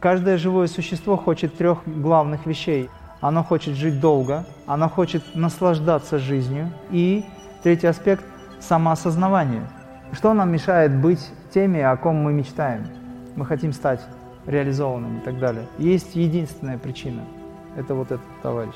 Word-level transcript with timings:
Каждое 0.00 0.38
живое 0.38 0.68
существо 0.68 1.16
хочет 1.16 1.56
трех 1.56 1.80
главных 1.86 2.46
вещей. 2.46 2.88
Оно 3.20 3.42
хочет 3.42 3.74
жить 3.74 4.00
долго, 4.00 4.46
оно 4.64 4.88
хочет 4.88 5.34
наслаждаться 5.34 6.18
жизнью. 6.18 6.70
И 6.90 7.24
третий 7.64 7.88
аспект– 7.88 8.24
самоосознавание. 8.60 9.68
Что 10.12 10.34
нам 10.34 10.52
мешает 10.52 10.94
быть 10.94 11.28
теми, 11.52 11.80
о 11.80 11.96
ком 11.96 12.16
мы 12.16 12.32
мечтаем? 12.32 12.86
Мы 13.34 13.44
хотим 13.44 13.72
стать 13.72 14.00
реализованными 14.46 15.18
и 15.18 15.20
так 15.20 15.40
далее. 15.40 15.66
Есть 15.78 16.14
единственная 16.14 16.78
причина– 16.78 17.22
это 17.76 17.94
вот 17.94 18.12
этот 18.12 18.26
товарищ 18.40 18.74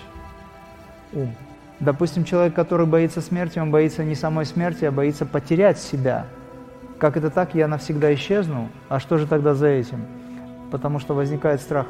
–ум. 1.12 1.32
Допустим, 1.79 2.25
человек, 2.25 2.54
который 2.54 2.86
боится 2.86 3.20
смерти, 3.20 3.61
он 3.61 3.70
боится 3.70 4.02
не 4.02 4.16
самой 4.16 4.45
смерти, 4.45 4.84
а 4.84 4.91
боится 4.91 5.25
потерять 5.25 5.79
себя. 5.79 6.27
Как 6.98 7.16
это 7.16 7.30
так, 7.30 7.54
я 7.54 7.68
навсегда 7.68 8.12
исчезну? 8.14 8.68
А 8.89 8.98
что 9.00 9.18
же 9.18 9.27
тогда 9.27 9.54
за 9.54 9.68
этим? 9.68 10.04
Потому 10.73 10.98
что 10.98 11.14
возникает 11.14 11.61
страх, 11.61 11.86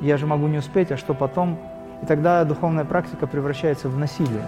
я 0.00 0.16
же 0.18 0.26
могу 0.26 0.46
не 0.46 0.58
успеть, 0.58 0.92
а 0.92 0.96
что 0.96 1.14
потом? 1.14 1.58
И 2.02 2.06
тогда 2.06 2.44
духовная 2.44 2.84
практика 2.84 3.26
превращается 3.26 3.88
в 3.88 3.98
насилие. 3.98 4.44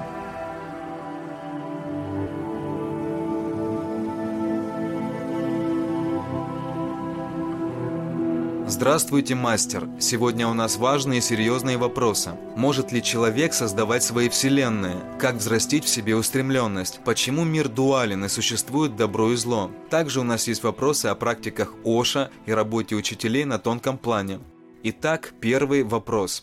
Здравствуйте, 8.73 9.35
мастер! 9.35 9.87
Сегодня 10.01 10.49
у 10.49 10.55
нас 10.55 10.79
важные 10.79 11.19
и 11.19 11.21
серьезные 11.21 11.77
вопросы. 11.77 12.31
Может 12.57 12.91
ли 12.91 13.03
человек 13.03 13.53
создавать 13.53 14.03
свои 14.03 14.31
вселенные? 14.31 14.97
Как 15.21 15.35
взрастить 15.35 15.85
в 15.85 15.91
себе 15.91 16.17
устремленность? 16.17 17.01
Почему 17.05 17.45
мир 17.45 17.69
дуален 17.69 18.25
и 18.25 18.29
существует 18.29 18.97
добро 18.97 19.31
и 19.31 19.37
зло? 19.37 19.71
Также 19.91 20.21
у 20.21 20.23
нас 20.23 20.48
есть 20.48 20.62
вопросы 20.62 21.07
о 21.07 21.15
практиках 21.15 21.75
Оша 21.85 22.31
и 22.47 22.53
работе 22.53 22.97
учителей 22.97 23.45
на 23.45 23.59
тонком 23.59 23.98
плане. 23.98 24.41
Итак, 24.83 25.34
первый 25.39 25.83
вопрос. 25.83 26.43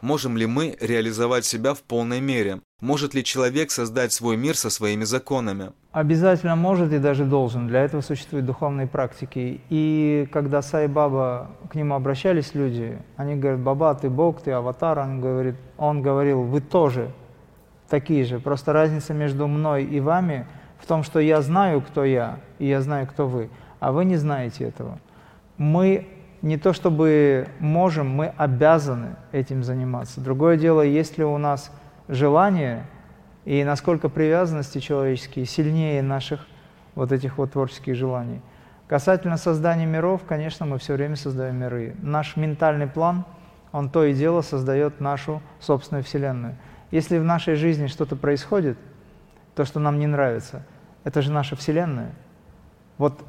Можем 0.00 0.36
ли 0.36 0.46
мы 0.46 0.76
реализовать 0.80 1.44
себя 1.44 1.72
в 1.74 1.82
полной 1.82 2.20
мере? 2.20 2.60
Может 2.80 3.14
ли 3.14 3.24
человек 3.24 3.70
создать 3.70 4.12
свой 4.12 4.36
мир 4.36 4.56
со 4.56 4.68
своими 4.68 5.04
законами? 5.04 5.72
Обязательно 5.92 6.56
может 6.56 6.92
и 6.92 6.98
даже 6.98 7.24
должен. 7.24 7.68
Для 7.68 7.84
этого 7.84 8.00
существуют 8.02 8.46
духовные 8.46 8.86
практики. 8.86 9.60
И 9.70 10.28
когда 10.32 10.60
Сай 10.60 10.88
Баба, 10.88 11.50
к 11.70 11.74
нему 11.74 11.94
обращались 11.94 12.54
люди, 12.54 12.98
они 13.16 13.36
говорят, 13.36 13.60
Баба, 13.60 13.94
ты 13.94 14.10
Бог, 14.10 14.42
ты 14.42 14.50
аватар. 14.50 14.98
Он, 14.98 15.20
говорит, 15.20 15.54
он 15.78 16.02
говорил, 16.02 16.42
вы 16.42 16.60
тоже 16.60 17.10
такие 17.88 18.24
же. 18.24 18.40
Просто 18.40 18.72
разница 18.72 19.14
между 19.14 19.46
мной 19.46 19.84
и 19.84 20.00
вами 20.00 20.46
в 20.78 20.86
том, 20.86 21.02
что 21.02 21.20
я 21.20 21.40
знаю, 21.40 21.80
кто 21.80 22.04
я, 22.04 22.40
и 22.58 22.66
я 22.66 22.82
знаю, 22.82 23.06
кто 23.06 23.26
вы, 23.26 23.48
а 23.80 23.92
вы 23.92 24.04
не 24.04 24.16
знаете 24.16 24.64
этого. 24.64 24.98
Мы 25.56 26.06
не 26.44 26.58
то 26.58 26.74
чтобы 26.74 27.48
можем, 27.58 28.10
мы 28.10 28.26
обязаны 28.36 29.16
этим 29.32 29.64
заниматься. 29.64 30.20
Другое 30.20 30.58
дело, 30.58 30.82
есть 30.82 31.16
ли 31.16 31.24
у 31.24 31.38
нас 31.38 31.72
желание 32.06 32.84
и 33.46 33.64
насколько 33.64 34.10
привязанности 34.10 34.78
человеческие 34.78 35.46
сильнее 35.46 36.02
наших 36.02 36.46
вот 36.94 37.12
этих 37.12 37.38
вот 37.38 37.52
творческих 37.52 37.96
желаний. 37.96 38.42
Касательно 38.88 39.38
создания 39.38 39.86
миров, 39.86 40.20
конечно, 40.28 40.66
мы 40.66 40.78
все 40.78 40.92
время 40.92 41.16
создаем 41.16 41.56
миры. 41.56 41.96
Наш 42.02 42.36
ментальный 42.36 42.88
план, 42.88 43.24
он 43.72 43.88
то 43.88 44.04
и 44.04 44.12
дело 44.12 44.42
создает 44.42 45.00
нашу 45.00 45.40
собственную 45.60 46.04
Вселенную. 46.04 46.56
Если 46.90 47.16
в 47.16 47.24
нашей 47.24 47.54
жизни 47.54 47.86
что-то 47.86 48.16
происходит, 48.16 48.76
то, 49.54 49.64
что 49.64 49.80
нам 49.80 49.98
не 49.98 50.06
нравится, 50.06 50.62
это 51.04 51.22
же 51.22 51.32
наша 51.32 51.56
Вселенная. 51.56 52.12
Вот 52.98 53.24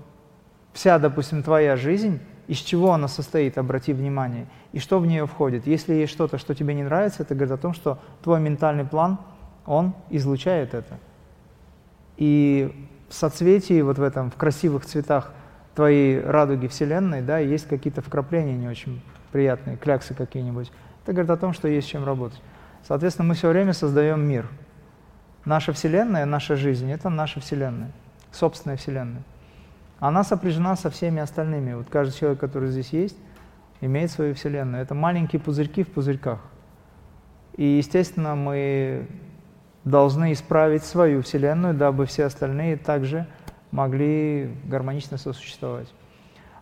вся, 0.73 0.99
допустим, 0.99 1.43
твоя 1.43 1.77
жизнь 1.77 2.19
из 2.47 2.57
чего 2.57 2.91
она 2.93 3.07
состоит, 3.07 3.57
обрати 3.57 3.93
внимание, 3.93 4.47
и 4.71 4.79
что 4.79 4.99
в 4.99 5.07
нее 5.07 5.25
входит. 5.25 5.65
Если 5.65 5.93
есть 5.93 6.11
что-то, 6.11 6.37
что 6.37 6.53
тебе 6.53 6.73
не 6.73 6.83
нравится, 6.83 7.23
это 7.23 7.33
говорит 7.33 7.53
о 7.53 7.57
том, 7.57 7.73
что 7.73 7.99
твой 8.23 8.39
ментальный 8.39 8.85
план, 8.85 9.17
он 9.65 9.93
излучает 10.09 10.73
это. 10.73 10.99
И 12.17 12.89
в 13.09 13.13
соцветии, 13.13 13.81
вот 13.81 13.97
в 13.97 14.03
этом, 14.03 14.29
в 14.29 14.35
красивых 14.35 14.85
цветах 14.85 15.33
твоей 15.73 16.21
радуги 16.21 16.67
Вселенной, 16.67 17.21
да, 17.21 17.39
есть 17.39 17.67
какие-то 17.67 18.01
вкрапления 18.01 18.55
не 18.55 18.67
очень 18.67 19.01
приятные, 19.31 19.75
кляксы 19.75 20.13
какие-нибудь. 20.13 20.71
Это 21.03 21.13
говорит 21.13 21.31
о 21.31 21.37
том, 21.37 21.53
что 21.53 21.67
есть 21.67 21.87
чем 21.87 22.05
работать. 22.05 22.41
Соответственно, 22.87 23.29
мы 23.29 23.33
все 23.33 23.49
время 23.49 23.73
создаем 23.73 24.21
мир. 24.21 24.47
Наша 25.43 25.73
Вселенная, 25.73 26.25
наша 26.25 26.55
жизнь– 26.55 26.89
это 26.91 27.09
наша 27.09 27.39
Вселенная, 27.39 27.91
собственная 28.31 28.77
Вселенная 28.77 29.23
она 29.99 30.23
сопряжена 30.23 30.75
со 30.75 30.89
всеми 30.89 31.21
остальными. 31.21 31.73
Вот 31.73 31.87
каждый 31.89 32.17
человек, 32.17 32.39
который 32.39 32.69
здесь 32.69 32.89
есть, 32.89 33.17
имеет 33.81 34.11
свою 34.11 34.33
вселенную. 34.35 34.81
Это 34.81 34.93
маленькие 34.93 35.39
пузырьки 35.39 35.83
в 35.83 35.87
пузырьках. 35.89 36.39
И, 37.55 37.63
естественно, 37.63 38.35
мы 38.35 39.07
должны 39.85 40.33
исправить 40.33 40.83
свою 40.83 41.21
вселенную, 41.21 41.73
дабы 41.73 42.05
все 42.05 42.25
остальные 42.25 42.77
также 42.77 43.27
могли 43.71 44.53
гармонично 44.65 45.17
сосуществовать. 45.17 45.87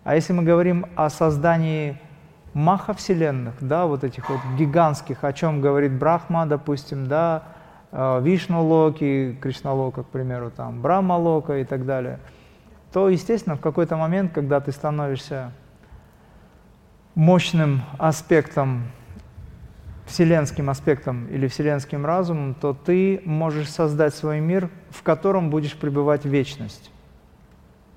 А 0.03 0.15
если 0.15 0.33
мы 0.33 0.44
говорим 0.44 0.85
о 0.95 1.09
создании 1.09 2.00
маха-вселенных, 2.53 3.55
да, 3.61 3.88
вот 3.88 4.03
этих 4.03 4.29
вот 4.29 4.39
гигантских, 4.57 5.23
о 5.23 5.33
чем 5.33 5.61
говорит 5.61 5.94
Брахма, 5.94 6.45
допустим, 6.45 7.07
да, 7.07 7.44
э, 7.91 8.21
Вишну 8.21 8.63
Локи, 8.63 9.38
Кришна 9.41 9.73
Лока, 9.73 10.03
к 10.03 10.07
примеру, 10.07 10.51
там, 10.51 10.81
Брахма 10.81 11.13
Лока 11.13 11.57
и 11.57 11.63
так 11.63 11.85
далее– 11.85 12.19
то, 12.94 13.09
естественно, 13.09 13.56
в 13.56 13.59
какой-то 13.59 13.98
момент, 13.98 14.34
когда 14.34 14.62
ты 14.62 14.72
становишься 14.72 15.52
мощным 17.16 17.81
аспектом, 17.98 18.84
вселенским 20.06 20.70
аспектом 20.70 21.28
или 21.28 21.48
вселенским 21.48 22.06
разумом, 22.06 22.54
то 22.54 22.74
ты 22.74 23.20
можешь 23.26 23.70
создать 23.70 24.14
свой 24.14 24.40
мир, 24.40 24.70
в 24.92 25.02
котором 25.02 25.50
будешь 25.50 25.76
пребывать 25.76 26.24
вечность. 26.24 26.92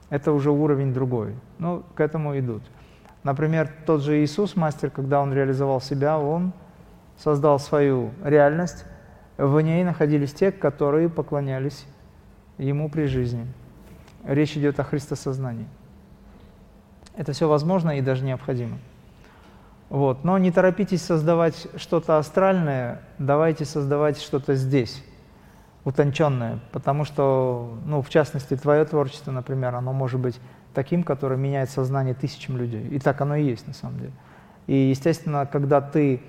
Это 0.09 0.33
уже 0.33 0.51
уровень 0.51 0.95
другой. 0.95 1.35
Ну, 1.59 1.83
к 1.95 2.01
этому 2.01 2.39
идут. 2.39 2.63
Например, 3.23 3.71
тот 3.85 4.03
же 4.03 4.25
Иисус, 4.25 4.57
мастер, 4.57 4.89
когда 4.89 5.21
он 5.21 5.35
реализовал 5.35 5.83
себя, 5.83 6.19
он 6.19 6.53
создал 7.19 7.59
свою 7.59 8.13
реальность, 8.25 8.87
в 9.37 9.61
ней 9.61 9.85
находились 9.85 10.33
те, 10.33 10.53
которые 10.53 11.11
поклонялись 11.11 11.85
ему 12.57 12.89
при 12.89 13.05
жизни. 13.05 13.47
Речь 14.27 14.57
идет 14.57 14.81
о 14.81 14.85
христосознании. 14.85 15.69
Это 17.17 17.33
все 17.33 17.49
возможно 17.49 17.97
и 17.97 18.01
даже 18.03 18.25
необходимо. 18.25 18.79
Вот. 19.89 20.25
Но 20.25 20.37
не 20.37 20.51
торопитесь 20.51 21.03
создавать 21.03 21.69
что-то 21.77 22.19
астральное, 22.19 23.03
давайте 23.19 23.65
создавать 23.65 24.21
что-то 24.21 24.57
здесь, 24.57 25.03
утонченное, 25.85 26.59
потому 26.73 27.05
что, 27.05 27.79
ну, 27.87 28.03
в 28.03 28.11
частности, 28.11 28.57
твое 28.57 28.85
творчество, 28.85 29.31
например, 29.31 29.77
оно 29.77 29.93
может 29.93 30.19
быть 30.19 30.41
таким, 30.75 31.05
которое 31.05 31.37
меняет 31.37 31.71
сознание 31.71 32.15
тысячам 32.15 32.57
людей. 32.57 32.87
И 32.89 32.99
так 32.99 33.21
оно 33.21 33.37
и 33.37 33.45
есть 33.45 33.69
на 33.69 33.75
самом 33.75 33.99
деле. 33.99 34.13
И, 34.67 34.75
естественно, 34.75 35.47
когда 35.47 35.81
ты 35.81 36.21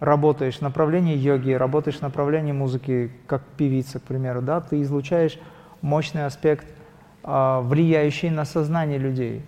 работаешь 0.00 0.56
в 0.56 0.62
направлении 0.62 1.14
йоги, 1.14 1.52
работаешь 1.52 1.98
в 1.98 2.02
направлении 2.02 2.52
музыки, 2.52 3.12
как 3.26 3.42
певица, 3.58 4.00
к 4.00 4.04
примеру, 4.04 4.40
да, 4.40 4.62
ты 4.62 4.80
излучаешь 4.80 5.38
мощный 5.82 6.24
аспект– 6.24 6.66
а, 7.22 7.60
влияющий 7.60 8.30
на 8.30 8.44
сознание 8.44 8.98
людей. 8.98 9.44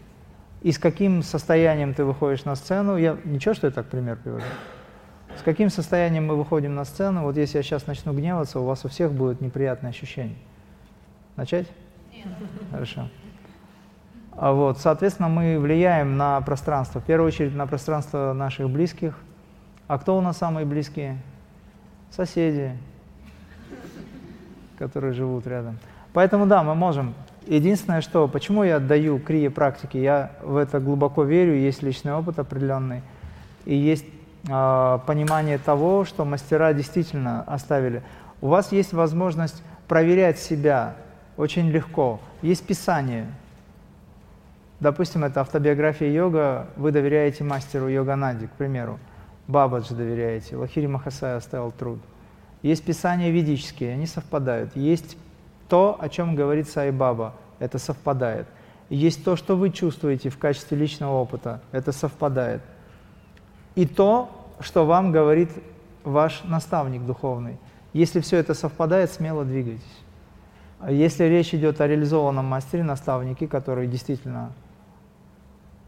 И 0.62 0.72
с 0.72 0.78
каким 0.78 1.22
состоянием 1.22 1.92
ты 1.92 2.04
выходишь 2.04 2.44
на 2.44 2.54
сцену, 2.54 2.96
я 2.96 3.16
ничего, 3.24 3.54
что 3.54 3.66
я 3.66 3.70
так 3.72 3.86
пример 3.86 4.16
привожу. 4.16 4.46
С 5.38 5.42
каким 5.42 5.68
состоянием 5.68 6.26
мы 6.26 6.36
выходим 6.36 6.74
на 6.74 6.84
сцену, 6.84 7.22
вот 7.22 7.36
если 7.36 7.58
я 7.58 7.62
сейчас 7.62 7.86
начну 7.86 8.12
гневаться, 8.12 8.60
у 8.60 8.64
вас 8.64 8.84
у 8.84 8.88
всех 8.88 9.12
будет 9.12 9.40
неприятное 9.40 9.90
ощущение. 9.90 10.36
Начать? 11.36 11.66
Нет. 12.12 12.26
Хорошо. 12.70 13.08
А 14.36 14.52
вот, 14.52 14.78
соответственно, 14.78 15.28
мы 15.28 15.58
влияем 15.58 16.16
на 16.16 16.40
пространство, 16.40 17.00
в 17.00 17.04
первую 17.04 17.28
очередь 17.28 17.54
на 17.54 17.66
пространство 17.66 18.32
наших 18.32 18.70
близких. 18.70 19.18
А 19.86 19.98
кто 19.98 20.16
у 20.16 20.20
нас 20.20 20.38
самые 20.38 20.64
близкие? 20.64 21.18
Соседи, 22.10 22.76
которые 24.78 25.12
живут 25.12 25.46
рядом. 25.46 25.78
Поэтому 26.12 26.46
да, 26.46 26.62
мы 26.62 26.74
можем 26.74 27.14
Единственное, 27.46 28.00
что, 28.00 28.26
почему 28.26 28.64
я 28.64 28.76
отдаю 28.76 29.18
крие 29.18 29.50
практики, 29.50 29.98
я 29.98 30.32
в 30.42 30.56
это 30.56 30.80
глубоко 30.80 31.24
верю, 31.24 31.54
есть 31.54 31.82
личный 31.82 32.14
опыт 32.14 32.38
определенный, 32.38 33.02
и 33.66 33.74
есть 33.74 34.06
э, 34.48 34.98
понимание 35.06 35.58
того, 35.58 36.04
что 36.06 36.24
мастера 36.24 36.72
действительно 36.72 37.42
оставили. 37.42 38.02
У 38.40 38.48
вас 38.48 38.72
есть 38.72 38.94
возможность 38.94 39.62
проверять 39.88 40.38
себя 40.38 40.94
очень 41.36 41.68
легко. 41.70 42.20
Есть 42.40 42.66
писание. 42.66 43.26
Допустим, 44.80 45.24
это 45.24 45.40
автобиография 45.40 46.10
йога, 46.10 46.66
вы 46.76 46.92
доверяете 46.92 47.44
мастеру 47.44 47.88
йогананди, 47.88 48.46
к 48.46 48.52
примеру. 48.52 48.98
Бабаджи 49.48 49.94
доверяете, 49.94 50.56
Лахири 50.56 50.86
Махасай 50.86 51.36
оставил 51.36 51.72
труд. 51.72 52.00
Есть 52.62 52.84
писания 52.84 53.30
ведические, 53.30 53.92
они 53.92 54.06
совпадают. 54.06 54.74
Есть 54.74 55.18
то, 55.68 55.96
о 56.00 56.08
чем 56.08 56.34
говорит 56.34 56.68
Сайбаба, 56.68 57.34
это 57.58 57.78
совпадает. 57.78 58.46
есть 58.90 59.24
то, 59.24 59.36
что 59.36 59.56
вы 59.56 59.70
чувствуете 59.70 60.28
в 60.28 60.38
качестве 60.38 60.76
личного 60.76 61.14
опыта, 61.14 61.60
это 61.72 61.92
совпадает. 61.92 62.62
и 63.74 63.86
то, 63.86 64.30
что 64.60 64.86
вам 64.86 65.10
говорит 65.10 65.50
ваш 66.04 66.44
наставник 66.44 67.02
духовный. 67.02 67.58
Если 67.92 68.20
все 68.20 68.36
это 68.38 68.54
совпадает, 68.54 69.10
смело 69.10 69.44
двигайтесь. 69.44 69.82
А 70.80 70.90
если 70.90 71.24
речь 71.24 71.54
идет 71.54 71.80
о 71.80 71.86
реализованном 71.86 72.44
мастере, 72.44 72.82
наставнике, 72.82 73.48
который 73.48 73.86
действительно 73.86 74.52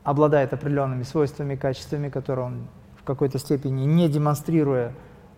обладает 0.04 0.52
определенными 0.52 1.02
свойствами, 1.02 1.56
качествами, 1.56 2.08
которые 2.08 2.46
он 2.46 2.66
в 2.96 3.02
какой-то 3.02 3.38
степени 3.38 3.84
не 3.84 4.08
демонстрируя, 4.08 4.92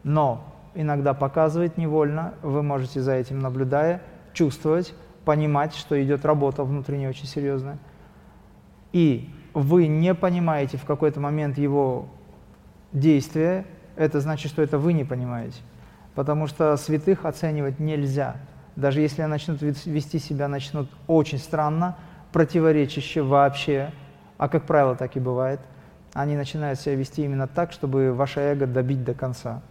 но 0.04 0.44
иногда 0.74 1.14
показывает 1.14 1.76
невольно, 1.76 2.34
вы 2.42 2.62
можете 2.62 3.00
за 3.00 3.12
этим 3.12 3.40
наблюдая, 3.40 4.02
чувствовать, 4.38 4.94
понимать, 5.24 5.74
что 5.74 6.00
идет 6.00 6.24
работа 6.24 6.62
внутренняя 6.62 7.10
очень 7.10 7.26
серьезная. 7.26 7.78
И 8.92 9.28
вы 9.52 9.88
не 9.88 10.14
понимаете 10.14 10.76
в 10.76 10.84
какой-то 10.84 11.18
момент 11.18 11.58
его 11.58 12.06
действия, 12.92 13.66
это 13.96 14.20
значит, 14.20 14.52
что 14.52 14.62
это 14.62 14.78
вы 14.78 14.92
не 14.92 15.04
понимаете. 15.04 15.60
Потому 16.14 16.46
что 16.46 16.76
святых 16.76 17.24
оценивать 17.24 17.80
нельзя. 17.80 18.36
Даже 18.76 19.00
если 19.00 19.22
они 19.22 19.30
начнут 19.32 19.60
вести 19.60 20.20
себя, 20.20 20.46
начнут 20.46 20.88
очень 21.08 21.38
странно, 21.38 21.96
противоречище 22.32 23.22
вообще, 23.22 23.90
а 24.36 24.48
как 24.48 24.64
правило 24.66 24.94
так 24.94 25.16
и 25.16 25.20
бывает, 25.20 25.58
они 26.12 26.36
начинают 26.36 26.78
себя 26.78 26.94
вести 26.94 27.24
именно 27.24 27.48
так, 27.48 27.72
чтобы 27.72 28.12
ваше 28.12 28.40
эго 28.40 28.66
добить 28.68 29.02
до 29.02 29.14
конца. 29.14 29.62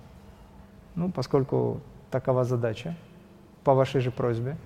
Ну, 0.96 1.10
поскольку 1.10 1.80
такова 2.12 2.44
задача, 2.44 2.96
по 3.64 3.74
вашей 3.74 4.02
же 4.02 4.12
просьбе. 4.12 4.58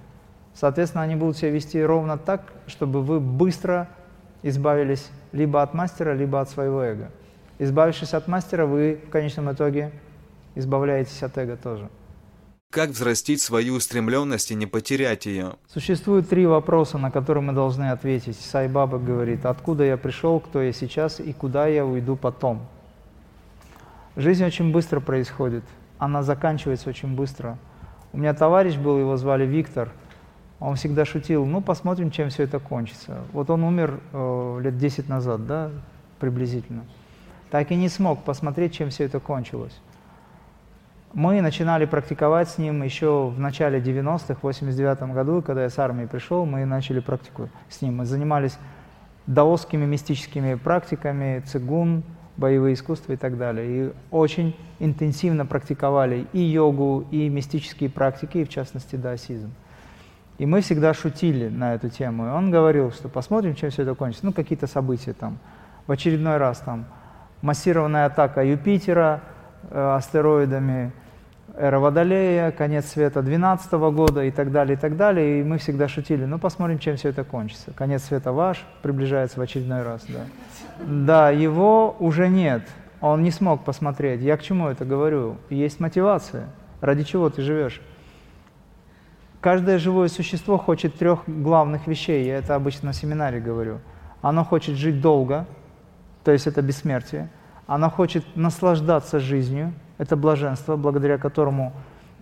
Соответственно, 0.53 1.03
они 1.03 1.15
будут 1.15 1.37
себя 1.37 1.51
вести 1.51 1.81
ровно 1.81 2.17
так, 2.17 2.53
чтобы 2.67 3.01
вы 3.01 3.19
быстро 3.19 3.87
избавились 4.43 5.09
либо 5.31 5.61
от 5.61 5.73
мастера, 5.73 6.13
либо 6.13 6.41
от 6.41 6.49
своего 6.49 6.81
эго. 6.81 7.11
Избавившись 7.59 8.13
от 8.13 8.27
мастера, 8.27 8.65
вы 8.65 8.99
в 9.07 9.09
конечном 9.09 9.51
итоге 9.51 9.91
избавляетесь 10.55 11.21
от 11.23 11.37
эго 11.37 11.57
тоже. 11.57 11.89
Как 12.71 12.91
взрастить 12.91 13.41
свою 13.41 13.75
устремленность 13.75 14.51
и 14.51 14.55
не 14.55 14.65
потерять 14.65 15.25
ее? 15.25 15.55
Существует 15.67 16.29
три 16.29 16.45
вопроса, 16.45 16.97
на 16.97 17.11
которые 17.11 17.43
мы 17.43 17.51
должны 17.51 17.91
ответить. 17.91 18.39
Сай 18.39 18.69
Баба 18.69 18.97
говорит, 18.97 19.45
откуда 19.45 19.83
я 19.83 19.97
пришел, 19.97 20.39
кто 20.39 20.61
я 20.61 20.71
сейчас 20.71 21.19
и 21.19 21.33
куда 21.33 21.67
я 21.67 21.85
уйду 21.85 22.15
потом. 22.15 22.65
Жизнь 24.15 24.45
очень 24.45 24.71
быстро 24.71 25.01
происходит, 25.01 25.63
она 25.97 26.23
заканчивается 26.23 26.89
очень 26.89 27.13
быстро. 27.13 27.57
У 28.13 28.17
меня 28.17 28.33
товарищ 28.33 28.75
был, 28.75 28.99
его 28.99 29.17
звали 29.17 29.45
Виктор, 29.45 29.89
он 30.59 30.75
всегда 30.75 31.05
шутил, 31.05 31.45
ну 31.45 31.61
посмотрим, 31.61 32.11
чем 32.11 32.29
все 32.29 32.43
это 32.43 32.59
кончится. 32.59 33.19
Вот 33.33 33.49
он 33.49 33.63
умер 33.63 33.99
э, 34.13 34.59
лет 34.61 34.77
10 34.77 35.09
назад, 35.09 35.47
да, 35.47 35.71
приблизительно 36.19 36.83
так 37.51 37.69
и 37.69 37.75
не 37.75 37.89
смог 37.89 38.23
посмотреть, 38.23 38.73
чем 38.73 38.89
все 38.89 39.03
это 39.03 39.19
кончилось. 39.19 39.77
Мы 41.13 41.41
начинали 41.41 41.83
практиковать 41.83 42.49
с 42.49 42.57
ним 42.57 42.81
еще 42.81 43.27
в 43.27 43.37
начале 43.37 43.79
90-х, 43.79 44.35
в 44.35 44.43
89 44.43 45.13
году, 45.13 45.41
когда 45.41 45.63
я 45.63 45.69
с 45.69 45.77
армии 45.77 46.05
пришел, 46.05 46.45
мы 46.45 46.63
начали 46.63 47.01
практику 47.01 47.49
с 47.69 47.81
ним. 47.81 47.97
Мы 47.97 48.05
занимались 48.05 48.57
даосскими 49.27 49.85
мистическими 49.85 50.55
практиками, 50.55 51.43
цигун, 51.45 52.03
боевые 52.41 52.73
искусства 52.73 53.13
и 53.13 53.15
так 53.15 53.37
далее. 53.37 53.65
И 53.69 53.93
очень 54.11 54.53
интенсивно 54.79 55.45
практиковали 55.45 56.27
и 56.33 56.39
йогу, 56.39 57.05
и 57.11 57.29
мистические 57.29 57.89
практики, 57.89 58.39
и 58.39 58.43
в 58.43 58.49
частности 58.49 58.97
даосизм. 58.97 59.51
И 60.37 60.45
мы 60.45 60.61
всегда 60.61 60.93
шутили 60.93 61.47
на 61.47 61.75
эту 61.75 61.89
тему. 61.89 62.25
И 62.25 62.29
он 62.29 62.51
говорил, 62.51 62.91
что 62.91 63.07
посмотрим, 63.07 63.55
чем 63.55 63.69
все 63.69 63.83
это 63.83 63.95
кончится. 63.95 64.25
Ну, 64.25 64.33
какие-то 64.33 64.67
события 64.67 65.13
там. 65.13 65.37
В 65.87 65.91
очередной 65.91 66.37
раз 66.37 66.59
там 66.59 66.85
массированная 67.41 68.07
атака 68.07 68.43
Юпитера 68.43 69.21
э, 69.69 69.95
астероидами, 69.97 70.91
эра 71.57 71.79
Водолея, 71.79 72.51
конец 72.51 72.87
света 72.87 73.21
12 73.21 73.71
года 73.71 74.23
и 74.23 74.31
так 74.31 74.51
далее, 74.51 74.75
и 74.75 74.79
так 74.79 74.95
далее. 74.97 75.39
И 75.39 75.43
мы 75.43 75.57
всегда 75.57 75.87
шутили, 75.87 76.25
ну 76.25 76.39
посмотрим, 76.39 76.79
чем 76.79 76.95
все 76.95 77.09
это 77.09 77.23
кончится. 77.23 77.71
Конец 77.73 78.03
света 78.03 78.31
ваш 78.31 78.65
приближается 78.81 79.39
в 79.39 79.41
очередной 79.43 79.83
раз. 79.83 80.05
Да, 80.07 80.25
да 80.79 81.29
его 81.29 81.95
уже 81.99 82.27
нет, 82.29 82.63
он 83.01 83.23
не 83.23 83.31
смог 83.31 83.63
посмотреть. 83.63 84.21
Я 84.21 84.37
к 84.37 84.41
чему 84.41 84.67
это 84.67 84.85
говорю? 84.85 85.37
Есть 85.49 85.79
мотивация. 85.79 86.47
Ради 86.81 87.03
чего 87.03 87.29
ты 87.29 87.41
живешь? 87.41 87.81
Каждое 89.39 89.79
живое 89.79 90.07
существо 90.07 90.57
хочет 90.57 90.95
трех 90.95 91.23
главных 91.25 91.87
вещей, 91.87 92.25
я 92.25 92.37
это 92.37 92.53
обычно 92.53 92.87
на 92.87 92.93
семинаре 92.93 93.39
говорю. 93.39 93.79
Оно 94.21 94.43
хочет 94.43 94.75
жить 94.75 95.01
долго, 95.01 95.47
то 96.23 96.31
есть 96.31 96.45
это 96.45 96.61
бессмертие. 96.61 97.29
Она 97.65 97.89
хочет 97.89 98.23
наслаждаться 98.35 99.19
жизнью, 99.19 99.73
это 100.01 100.17
блаженство, 100.17 100.77
благодаря 100.77 101.19
которому 101.19 101.73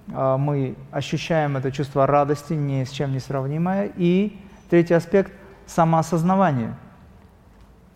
э, 0.09 0.35
мы 0.37 0.75
ощущаем 0.91 1.55
это 1.55 1.71
чувство 1.71 2.05
радости, 2.05 2.51
ни 2.51 2.83
с 2.83 2.89
чем 2.89 3.13
не 3.13 3.19
сравнимое. 3.19 3.89
И 3.95 4.37
третий 4.69 4.95
аспект– 4.95 5.31
самоосознавание. 5.65 6.75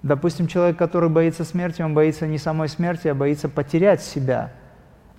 Допустим, 0.01 0.47
человек, 0.47 0.77
который 0.77 1.09
боится 1.09 1.43
смерти, 1.43 1.81
он 1.81 1.93
боится 1.93 2.25
не 2.27 2.37
самой 2.37 2.69
смерти, 2.69 3.09
а 3.09 3.13
боится 3.13 3.49
потерять 3.49 4.01
себя. 4.01 4.53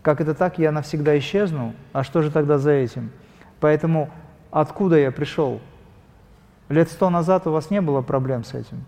Как 0.00 0.22
это 0.22 0.32
так, 0.32 0.58
я 0.58 0.72
навсегда 0.72 1.19
исчезну? 1.19 1.75
А 1.93 2.02
что 2.02 2.22
же 2.22 2.31
тогда 2.31 2.56
за 2.56 2.70
этим? 2.70 3.10
Поэтому 3.60 4.08
откуда 4.50 4.96
я 4.96 5.12
пришел? 5.12 5.60
Лет 6.70 6.90
сто 6.90 7.10
назад 7.10 7.46
у 7.46 7.50
вас 7.50 7.69
не 7.69 7.82
было 7.82 8.00
проблем 8.00 8.44
с 8.44 8.55
этим. 8.55 8.87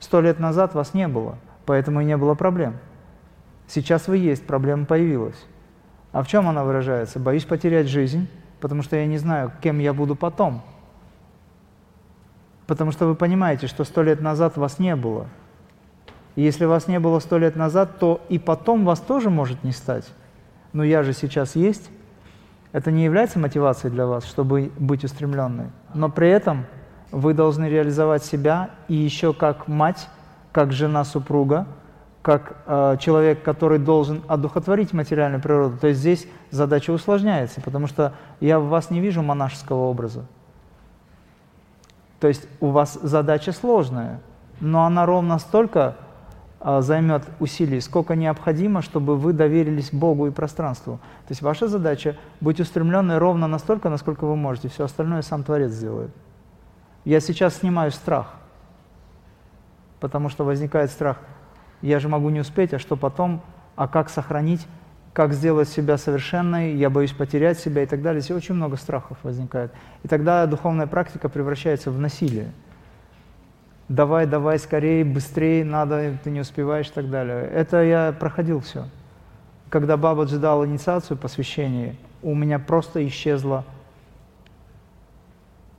Сто 0.00 0.20
лет 0.20 0.40
назад 0.40 0.74
вас 0.74 0.94
не 0.94 1.06
было, 1.06 1.38
поэтому 1.64 2.00
и 2.00 2.04
не 2.04 2.16
было 2.16 2.34
проблем. 2.34 2.74
Сейчас 3.68 4.08
вы 4.08 4.18
есть, 4.18 4.46
проблема 4.46 4.86
появилась. 4.86 5.44
А 6.12 6.22
в 6.22 6.28
чем 6.28 6.48
она 6.48 6.64
выражается? 6.64 7.18
Боюсь 7.18 7.44
потерять 7.44 7.88
жизнь, 7.88 8.28
потому 8.60 8.82
что 8.82 8.96
я 8.96 9.06
не 9.06 9.18
знаю, 9.18 9.52
кем 9.60 9.78
я 9.78 9.92
буду 9.92 10.14
потом. 10.16 10.62
Потому 12.66 12.90
что 12.92 13.06
вы 13.06 13.14
понимаете, 13.14 13.66
что 13.66 13.84
сто 13.84 14.02
лет 14.02 14.20
назад 14.20 14.56
вас 14.56 14.78
не 14.78 14.96
было. 14.96 15.26
И 16.34 16.42
если 16.42 16.64
вас 16.64 16.86
не 16.88 17.00
было 17.00 17.18
сто 17.18 17.38
лет 17.38 17.56
назад, 17.56 17.98
то 17.98 18.20
и 18.28 18.38
потом 18.38 18.84
вас 18.84 19.00
тоже 19.00 19.30
может 19.30 19.64
не 19.64 19.72
стать. 19.72 20.06
Но 20.72 20.84
я 20.84 21.02
же 21.02 21.12
сейчас 21.12 21.56
есть. 21.56 21.90
Это 22.72 22.90
не 22.90 23.04
является 23.04 23.38
мотивацией 23.38 23.92
для 23.92 24.06
вас, 24.06 24.24
чтобы 24.24 24.70
быть 24.78 25.04
устремленной. 25.04 25.70
Но 25.94 26.10
при 26.10 26.28
этом 26.28 26.66
вы 27.10 27.32
должны 27.32 27.66
реализовать 27.66 28.24
себя 28.24 28.70
и 28.88 28.94
еще 28.94 29.32
как 29.32 29.68
мать, 29.68 30.08
как 30.52 30.72
жена 30.72 31.04
супруга, 31.04 31.66
как 32.26 32.56
э, 32.66 32.96
человек, 32.98 33.44
который 33.44 33.78
должен 33.78 34.20
одухотворить 34.26 34.92
материальную 34.92 35.40
природу. 35.40 35.78
То 35.78 35.86
есть 35.86 36.00
здесь 36.00 36.26
задача 36.50 36.90
усложняется, 36.90 37.60
потому 37.60 37.86
что 37.86 38.14
я 38.40 38.58
в 38.58 38.66
вас 38.66 38.90
не 38.90 38.98
вижу 38.98 39.22
монашеского 39.22 39.84
образа. 39.84 40.24
То 42.18 42.26
есть 42.26 42.48
у 42.58 42.70
вас 42.70 42.98
задача 43.00 43.52
сложная, 43.52 44.20
но 44.58 44.84
она 44.86 45.06
ровно 45.06 45.38
столько 45.38 45.94
э, 46.58 46.80
займет 46.80 47.22
усилий, 47.38 47.80
сколько 47.80 48.16
необходимо, 48.16 48.82
чтобы 48.82 49.16
вы 49.16 49.32
доверились 49.32 49.92
Богу 49.92 50.26
и 50.26 50.32
пространству. 50.32 50.98
То 51.28 51.30
есть 51.30 51.42
ваша 51.42 51.68
задача 51.68 52.16
быть 52.40 52.58
устремленной 52.58 53.18
ровно 53.18 53.46
настолько, 53.46 53.88
насколько 53.88 54.26
вы 54.26 54.34
можете. 54.34 54.68
Все 54.68 54.86
остальное 54.86 55.22
сам 55.22 55.44
Творец 55.44 55.70
сделает. 55.70 56.10
Я 57.04 57.20
сейчас 57.20 57.58
снимаю 57.58 57.92
страх, 57.92 58.34
потому 60.00 60.28
что 60.28 60.42
возникает 60.42 60.90
страх. 60.90 61.18
Я 61.86 62.00
же 62.00 62.08
могу 62.08 62.30
не 62.30 62.40
успеть, 62.40 62.74
а 62.74 62.80
что 62.80 62.96
потом, 62.96 63.40
а 63.76 63.86
как 63.86 64.10
сохранить, 64.10 64.66
как 65.12 65.32
сделать 65.32 65.68
себя 65.68 65.96
совершенной, 65.98 66.74
я 66.74 66.90
боюсь 66.90 67.12
потерять 67.12 67.60
себя 67.60 67.84
и 67.84 67.86
так 67.86 68.02
далее. 68.02 68.20
Очень 68.34 68.56
много 68.56 68.76
страхов 68.76 69.18
возникает. 69.22 69.72
И 70.02 70.08
тогда 70.08 70.44
духовная 70.46 70.88
практика 70.88 71.28
превращается 71.28 71.92
в 71.92 71.98
насилие. 72.00 72.50
Давай, 73.88 74.26
давай, 74.26 74.58
скорее, 74.58 75.04
быстрее, 75.04 75.64
надо, 75.64 76.18
ты 76.24 76.30
не 76.30 76.40
успеваешь 76.40 76.88
и 76.88 76.92
так 76.92 77.08
далее. 77.08 77.48
Это 77.54 77.84
я 77.84 78.12
проходил 78.18 78.58
все. 78.58 78.88
Когда 79.68 79.96
Бабаджи 79.96 80.38
дал 80.38 80.66
инициацию 80.66 81.16
посвящения, 81.16 81.94
у 82.20 82.34
меня 82.34 82.58
просто 82.58 83.06
исчезла 83.06 83.64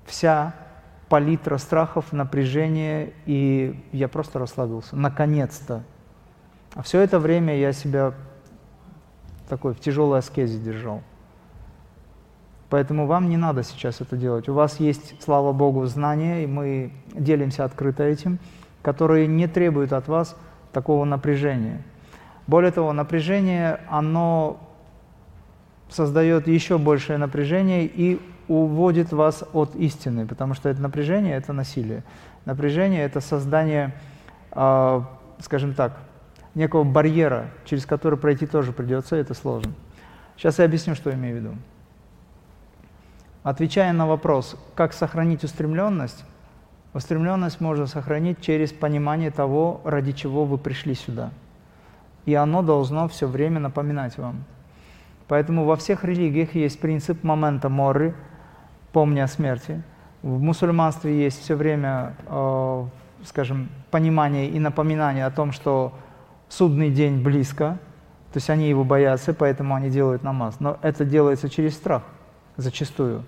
вся 0.05 0.55
палитра 1.09 1.57
страхов, 1.57 2.13
напряжения, 2.13 3.11
и 3.25 3.77
я 3.91 4.07
просто 4.07 4.39
расслабился. 4.39 4.95
Наконец-то. 4.95 5.83
А 6.75 6.81
все 6.81 7.01
это 7.01 7.19
время 7.19 7.57
я 7.57 7.73
себя 7.73 8.13
такой 9.49 9.73
в 9.73 9.79
тяжелой 9.79 10.19
аскезе 10.19 10.59
держал. 10.59 11.01
Поэтому 12.69 13.07
вам 13.07 13.29
не 13.29 13.37
надо 13.37 13.63
сейчас 13.63 14.01
это 14.01 14.17
делать. 14.17 14.49
У 14.49 14.53
вас 14.53 14.79
есть, 14.79 15.21
слава 15.23 15.53
Богу, 15.53 15.85
знания, 15.85 16.43
и 16.43 16.47
мы 16.47 16.91
делимся 17.13 17.63
открыто 17.63 18.03
этим, 18.03 18.39
которые 18.81 19.27
не 19.27 19.47
требуют 19.47 19.93
от 19.93 20.07
вас 20.07 20.35
такого 20.73 21.05
напряжения. 21.05 21.81
Более 22.45 22.71
того, 22.71 22.91
напряжение, 22.93 23.79
оно 23.89 24.59
создает 25.89 26.47
еще 26.47 26.77
большее 26.77 27.17
напряжение 27.17 27.85
и 27.85 28.19
уводит 28.47 29.11
вас 29.11 29.43
от 29.53 29.75
истины, 29.75 30.25
потому 30.25 30.53
что 30.53 30.69
это 30.69 30.81
напряжение– 30.81 31.35
это 31.37 31.53
насилие. 31.53 32.03
Напряжение– 32.45 33.03
это 33.05 33.19
создание, 33.19 33.93
э, 34.51 35.01
скажем 35.39 35.73
так, 35.73 35.97
некого 36.57 36.83
барьера, 36.83 37.51
через 37.65 37.85
который 37.85 38.17
пройти 38.17 38.47
тоже 38.47 38.73
придется, 38.73 39.15
это 39.15 39.33
сложно. 39.33 39.71
Сейчас 40.35 40.59
я 40.59 40.65
объясню, 40.65 40.95
что 40.95 41.13
имею 41.13 41.35
в 41.35 41.39
виду. 41.39 41.55
Отвечая 43.43 43.93
на 43.93 44.07
вопрос, 44.07 44.57
как 44.75 44.91
сохранить 44.91 45.43
устремленность, 45.43 46.25
устремленность 46.93 47.61
можно 47.61 47.85
сохранить 47.85 48.41
через 48.41 48.73
понимание 48.73 49.31
того, 49.31 49.81
ради 49.85 50.11
чего 50.11 50.45
вы 50.45 50.57
пришли 50.57 50.95
сюда. 50.95 51.29
И 52.25 52.33
оно 52.33 52.61
должно 52.61 53.07
все 53.07 53.27
время 53.27 53.59
напоминать 53.59 54.17
вам. 54.17 54.43
Поэтому 55.27 55.63
во 55.63 55.75
всех 55.75 56.03
религиях 56.03 56.55
есть 56.55 56.79
принцип 56.79 57.23
момента 57.23 57.69
моры, 57.69 58.15
помня 58.91 59.25
о 59.25 59.27
смерти. 59.27 59.81
В 60.23 60.41
мусульманстве 60.41 61.23
есть 61.23 61.41
все 61.41 61.55
время, 61.55 62.15
э, 62.27 62.85
скажем, 63.23 63.69
понимание 63.91 64.49
и 64.49 64.59
напоминание 64.59 65.25
о 65.25 65.31
том, 65.31 65.51
что 65.51 65.93
судный 66.49 66.89
день 66.89 67.21
близко, 67.21 67.79
то 68.31 68.37
есть 68.37 68.49
они 68.49 68.69
его 68.69 68.83
боятся, 68.83 69.33
поэтому 69.33 69.75
они 69.75 69.89
делают 69.89 70.23
намаз. 70.23 70.59
Но 70.59 70.77
это 70.81 71.05
делается 71.05 71.49
через 71.49 71.75
страх 71.75 72.03
зачастую. 72.57 73.23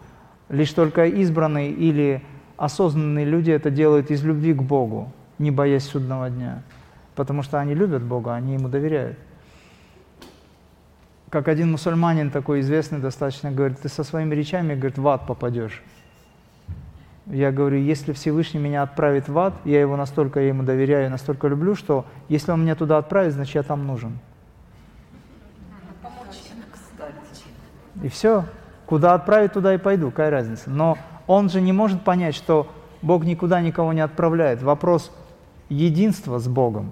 Лишь 0.49 0.73
только 0.73 1.05
избранные 1.05 1.71
или 1.71 2.23
осознанные 2.57 3.25
люди 3.25 3.51
это 3.51 3.69
делают 3.69 4.11
из 4.11 4.23
любви 4.23 4.53
к 4.53 4.61
Богу, 4.61 5.11
не 5.38 5.51
боясь 5.51 5.85
судного 5.85 6.29
дня. 6.29 6.63
Потому 7.15 7.43
что 7.43 7.59
они 7.59 7.73
любят 7.73 8.03
Бога, 8.03 8.33
они 8.33 8.53
Ему 8.53 8.67
доверяют. 8.67 9.17
Как 11.29 11.47
один 11.47 11.71
мусульманин 11.71 12.31
такой 12.31 12.61
известный 12.61 12.99
достаточно 12.99 13.51
говорит, 13.51 13.79
ты 13.79 13.88
со 13.88 14.03
своими 14.03 14.33
речами, 14.33 14.73
говорит, 14.73 14.97
в 14.97 15.07
ад 15.07 15.27
попадешь. 15.27 15.83
Я 17.29 17.51
говорю, 17.51 17.77
если 17.77 18.12
Всевышний 18.12 18.59
меня 18.59 18.81
отправит 18.81 19.29
в 19.29 19.38
ад, 19.38 19.53
я 19.63 19.79
его 19.79 19.95
настолько 19.95 20.39
я 20.39 20.48
ему 20.48 20.63
доверяю, 20.63 21.12
настолько 21.12 21.48
люблю, 21.48 21.75
что 21.75 22.05
если 22.27 22.51
он 22.51 22.63
меня 22.63 22.74
туда 22.74 22.98
отправит, 22.98 23.33
значит 23.33 23.55
я 23.55 23.63
там 23.63 23.86
нужен. 23.86 24.17
И 28.01 28.07
все. 28.07 28.45
Куда 28.88 29.13
отправить, 29.13 29.53
туда 29.53 29.75
и 29.75 29.77
пойду, 29.77 30.09
какая 30.09 30.31
разница. 30.31 30.71
Но 30.71 30.98
он 31.27 31.50
же 31.50 31.62
не 31.62 31.71
может 31.71 32.03
понять, 32.03 32.33
что 32.33 32.67
Бог 33.03 33.24
никуда 33.24 33.62
никого 33.62 33.93
не 33.93 34.01
отправляет. 34.01 34.63
Вопрос 34.63 35.12
единства 35.69 36.39
с 36.39 36.48
Богом. 36.48 36.91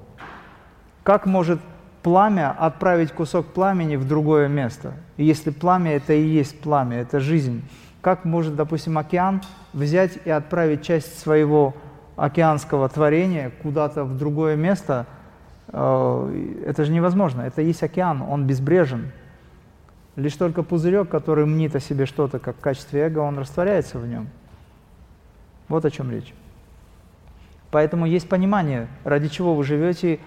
Как 1.01 1.25
может 1.25 1.59
пламя 2.03 2.51
отправить 2.51 3.11
кусок 3.11 3.47
пламени 3.47 3.95
в 3.95 4.07
другое 4.07 4.47
место? 4.47 4.93
Если 5.17 5.49
пламя 5.49 5.93
это 5.95 6.13
и 6.13 6.21
есть 6.21 6.59
пламя, 6.59 6.97
это 6.97 7.19
жизнь, 7.19 7.63
как 8.07 8.23
может, 8.23 8.55
допустим, 8.55 8.97
океан 8.97 9.41
взять 9.73 10.17
и 10.23 10.29
отправить 10.29 10.81
часть 10.81 11.19
своего 11.19 11.75
океанского 12.15 12.87
творения 12.87 13.51
куда-то 13.61 14.05
в 14.05 14.17
другое 14.17 14.55
место, 14.55 15.05
э, 15.67 16.61
это 16.65 16.85
же 16.85 16.93
невозможно. 16.93 17.41
Это 17.41 17.61
есть 17.61 17.83
океан, 17.83 18.21
он 18.21 18.47
безбрежен. 18.47 19.11
Лишь 20.15 20.35
только 20.35 20.63
пузырек, 20.63 21.09
который 21.09 21.45
мнит 21.45 21.75
о 21.75 21.81
себе 21.81 22.05
что-то, 22.05 22.39
как 22.39 22.55
в 22.55 22.61
качестве 22.61 23.01
эго, 23.01 23.19
он 23.19 23.37
растворяется 23.39 23.99
в 23.99 24.07
нем. 24.07 24.29
Вот 25.67 25.83
о 25.83 25.91
чем 25.91 26.09
речь. 26.09 26.33
Поэтому 27.71 28.05
есть 28.05 28.29
понимание, 28.29 28.87
ради 29.03 29.27
чего 29.27 29.53
вы 29.53 29.65
живете. 29.65 30.21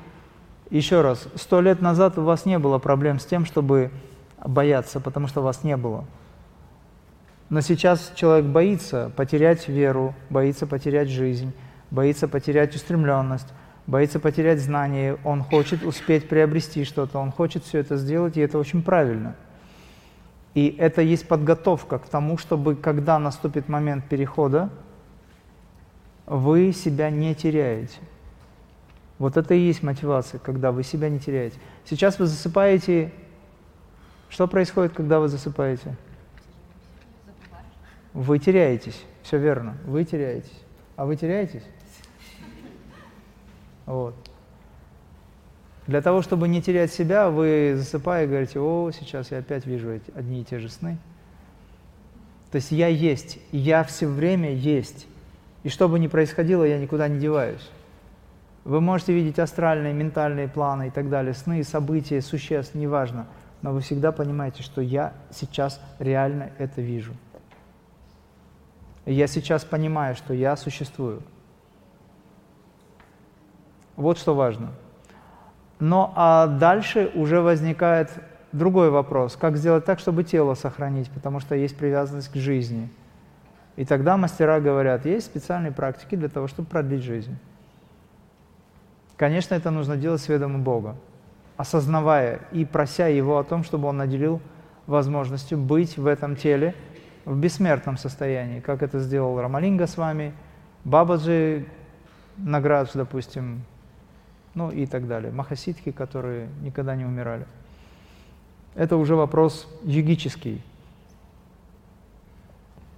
Еще 0.69 1.01
раз, 1.01 1.29
сто 1.35 1.63
лет 1.63 1.81
назад 1.81 2.19
у 2.19 2.25
вас 2.25 2.45
не 2.45 2.59
было 2.59 2.77
проблем 2.77 3.19
с 3.19 3.25
тем, 3.25 3.47
чтобы 3.47 3.91
бояться, 4.45 5.01
потому 5.01 5.29
что 5.29 5.41
вас 5.41 5.65
не 5.65 5.79
было. 5.79 6.05
Но 7.51 7.61
сейчас 7.61 8.13
человек 8.15 8.47
боится 8.47 9.11
потерять 9.17 9.69
веру, 9.69 10.15
боится 10.31 10.69
потерять 10.69 11.09
жизнь, 11.09 11.53
боится 11.91 12.29
потерять 12.29 12.77
устремленность, 12.77 13.49
боится 13.89 14.21
потерять 14.21 14.61
знания, 14.61 15.19
он 15.25 15.43
хочет 15.43 15.83
успеть 15.83 16.29
приобрести 16.29 16.85
что-то, 16.85 17.19
он 17.19 17.33
хочет 17.33 17.65
все 17.65 17.81
это 17.81 17.97
сделать, 17.97 18.37
и 18.37 18.41
это 18.41 18.57
очень 18.57 18.83
правильно. 18.83 19.35
И 20.55 20.75
это 20.79 21.03
есть 21.03 21.27
подготовка 21.27 21.99
к 21.99 22.09
тому, 22.09 22.39
чтобы, 22.39 22.77
когда 22.77 23.19
наступит 23.19 23.69
момент 23.69 24.05
перехода, 24.09 24.71
вы 26.27 26.73
себя 26.73 27.11
не 27.11 27.35
теряете. 27.35 27.99
Вот 29.19 29.37
это 29.37 29.55
и 29.55 29.59
есть 29.59 29.83
мотивация, 29.83 30.39
когда 30.39 30.71
вы 30.71 30.85
себя 30.85 31.09
не 31.09 31.19
теряете. 31.19 31.59
Сейчас 31.85 32.21
вы 32.21 32.27
засыпаете. 32.27 33.13
Что 34.29 34.47
происходит, 34.47 34.93
когда 34.93 35.19
вы 35.19 35.29
засыпаете? 35.29 35.97
Вы 38.13 38.39
теряетесь. 38.39 39.01
Все 39.23 39.39
верно. 39.39 39.77
Вы 39.85 40.05
теряетесь. 40.05 40.61
А 40.97 41.07
вы 41.07 41.17
теряетесь? 41.17 41.63
Вот. 43.87 44.15
Для 45.87 46.03
того, 46.03 46.23
чтобы 46.23 46.47
не 46.47 46.63
терять 46.63 46.93
себя, 46.93 47.31
вы 47.31 47.75
засыпая 47.77 48.27
говорите, 48.27 48.61
о, 48.61 48.91
сейчас 48.93 49.31
я 49.33 49.39
опять 49.39 49.67
вижу 49.67 49.91
эти, 49.91 50.11
одни 50.15 50.43
и 50.43 50.45
те 50.45 50.59
же 50.59 50.69
сны. 50.69 50.99
То 52.53 52.57
есть 52.57 52.71
я 52.71 52.89
есть, 52.89 53.39
я 53.51 53.83
все 53.85 54.07
время 54.07 54.53
есть. 54.53 55.07
И 55.63 55.69
что 55.69 55.89
бы 55.89 55.99
ни 55.99 56.07
происходило, 56.07 56.65
я 56.65 56.79
никуда 56.79 57.09
не 57.09 57.19
деваюсь. 57.19 57.69
Вы 58.65 58.81
можете 58.81 59.13
видеть 59.13 59.39
астральные, 59.39 59.95
ментальные 59.95 60.49
планы 60.49 60.89
и 60.89 60.91
так 60.91 61.09
далее, 61.09 61.35
сны, 61.35 61.65
события, 61.65 62.21
существ, 62.21 62.75
неважно. 62.75 63.27
Но 63.63 63.73
вы 63.73 63.81
всегда 63.81 64.13
понимаете, 64.13 64.63
что 64.63 64.81
я 64.81 65.13
сейчас 65.31 65.81
реально 65.99 66.51
это 66.59 66.81
вижу. 66.81 67.15
Я 69.11 69.27
сейчас 69.27 69.65
понимаю, 69.65 70.15
что 70.15 70.33
я 70.33 70.57
существую. 70.57 71.23
Вот 73.97 74.19
что 74.19 74.37
важно. 74.37 74.71
Но 75.81 76.13
а 76.15 76.47
дальше 76.47 77.11
уже 77.17 77.41
возникает 77.41 78.13
другой 78.53 78.91
вопрос. 78.91 79.35
Как 79.35 79.57
сделать 79.57 79.85
так, 79.85 79.99
чтобы 79.99 80.23
тело 80.23 80.55
сохранить, 80.55 81.11
потому 81.11 81.41
что 81.41 81.57
есть 81.57 81.77
привязанность 81.77 82.31
к 82.31 82.37
жизни. 82.37 82.89
И 83.75 83.85
тогда 83.85 84.17
мастера 84.17 84.61
говорят, 84.61 85.05
есть 85.07 85.27
специальные 85.27 85.73
практики 85.73 86.15
для 86.15 86.29
того, 86.29 86.47
чтобы 86.47 86.69
продлить 86.69 87.03
жизнь. 87.03 87.37
Конечно, 89.17 89.57
это 89.57 89.73
нужно 89.73 89.97
делать 89.97 90.21
с 90.21 90.29
ведомым 90.29 90.63
Бога, 90.63 90.95
осознавая 91.57 92.43
и 92.53 92.65
прося 92.65 93.09
Его 93.09 93.39
о 93.39 93.45
том, 93.45 93.65
чтобы 93.65 93.89
Он 93.89 93.97
наделил 93.97 94.41
возможностью 94.87 95.59
быть 95.59 95.99
в 95.99 96.07
этом 96.07 96.37
теле– 96.37 96.77
в 97.31 97.39
бессмертном 97.39 97.97
состоянии, 97.97 98.59
как 98.61 98.83
это 98.83 98.99
сделал 98.99 99.41
Рамалинга 99.41 99.87
с 99.87 99.97
вами, 99.97 100.35
Бабаджи 100.85 101.67
Наградж, 102.37 102.91
допустим, 102.95 103.63
ну 104.55 104.71
и 104.71 104.85
так 104.85 105.07
далее, 105.07 105.31
махасидхи, 105.31 105.93
которые 105.93 106.49
никогда 106.61 106.97
не 106.97 107.05
умирали. 107.05 107.47
Это 108.75 108.97
уже 108.97 109.15
вопрос 109.15 109.69
йогический. 109.85 110.61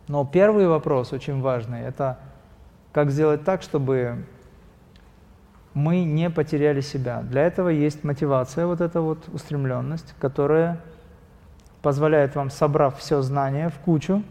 Но 0.09 0.25
первый 0.25 0.67
вопрос, 0.67 1.12
очень 1.12 1.41
важный, 1.43 1.83
это 1.83 2.19
как 2.93 3.11
сделать 3.11 3.45
так, 3.45 3.61
чтобы 3.62 4.25
мы 5.75 6.05
не 6.05 6.31
потеряли 6.31 6.81
себя. 6.81 7.23
Для 7.23 7.43
этого 7.43 7.69
есть 7.69 8.03
мотивация, 8.03 8.67
вот 8.67 8.81
эта 8.81 9.03
вот 9.03 9.29
устремленность, 9.33 10.15
которая 10.19 10.81
позволяет 11.83 12.37
вам, 12.37 12.51
собрав 12.51 12.99
все 12.99 13.21
знание 13.23 13.69
в 13.69 13.79
кучу, 13.79 14.23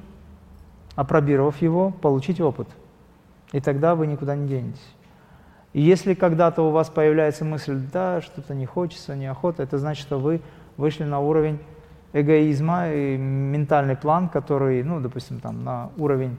опробировав 0.96 1.62
его, 1.62 1.92
получить 1.92 2.42
опыт. 2.42 2.68
И 3.52 3.60
тогда 3.60 3.96
вы 3.96 4.08
никуда 4.08 4.36
не 4.36 4.48
денетесь. 4.48 4.96
И 5.74 5.82
если 5.82 6.14
когда-то 6.14 6.64
у 6.64 6.72
вас 6.72 6.90
появляется 6.90 7.46
мысль, 7.46 7.80
да, 7.92 8.22
что-то 8.22 8.54
не 8.54 8.66
хочется, 8.66 9.16
неохота, 9.16 9.64
это 9.64 9.78
значит, 9.78 10.04
что 10.04 10.20
вы 10.20 10.42
вышли 10.78 11.04
на 11.04 11.20
уровень 11.20 11.60
эгоизма 12.14 12.90
и 12.92 13.18
ментальный 13.18 13.96
план, 13.96 14.28
который, 14.28 14.84
ну, 14.84 15.00
допустим, 15.00 15.40
там, 15.40 15.64
на 15.64 15.90
уровень 15.98 16.38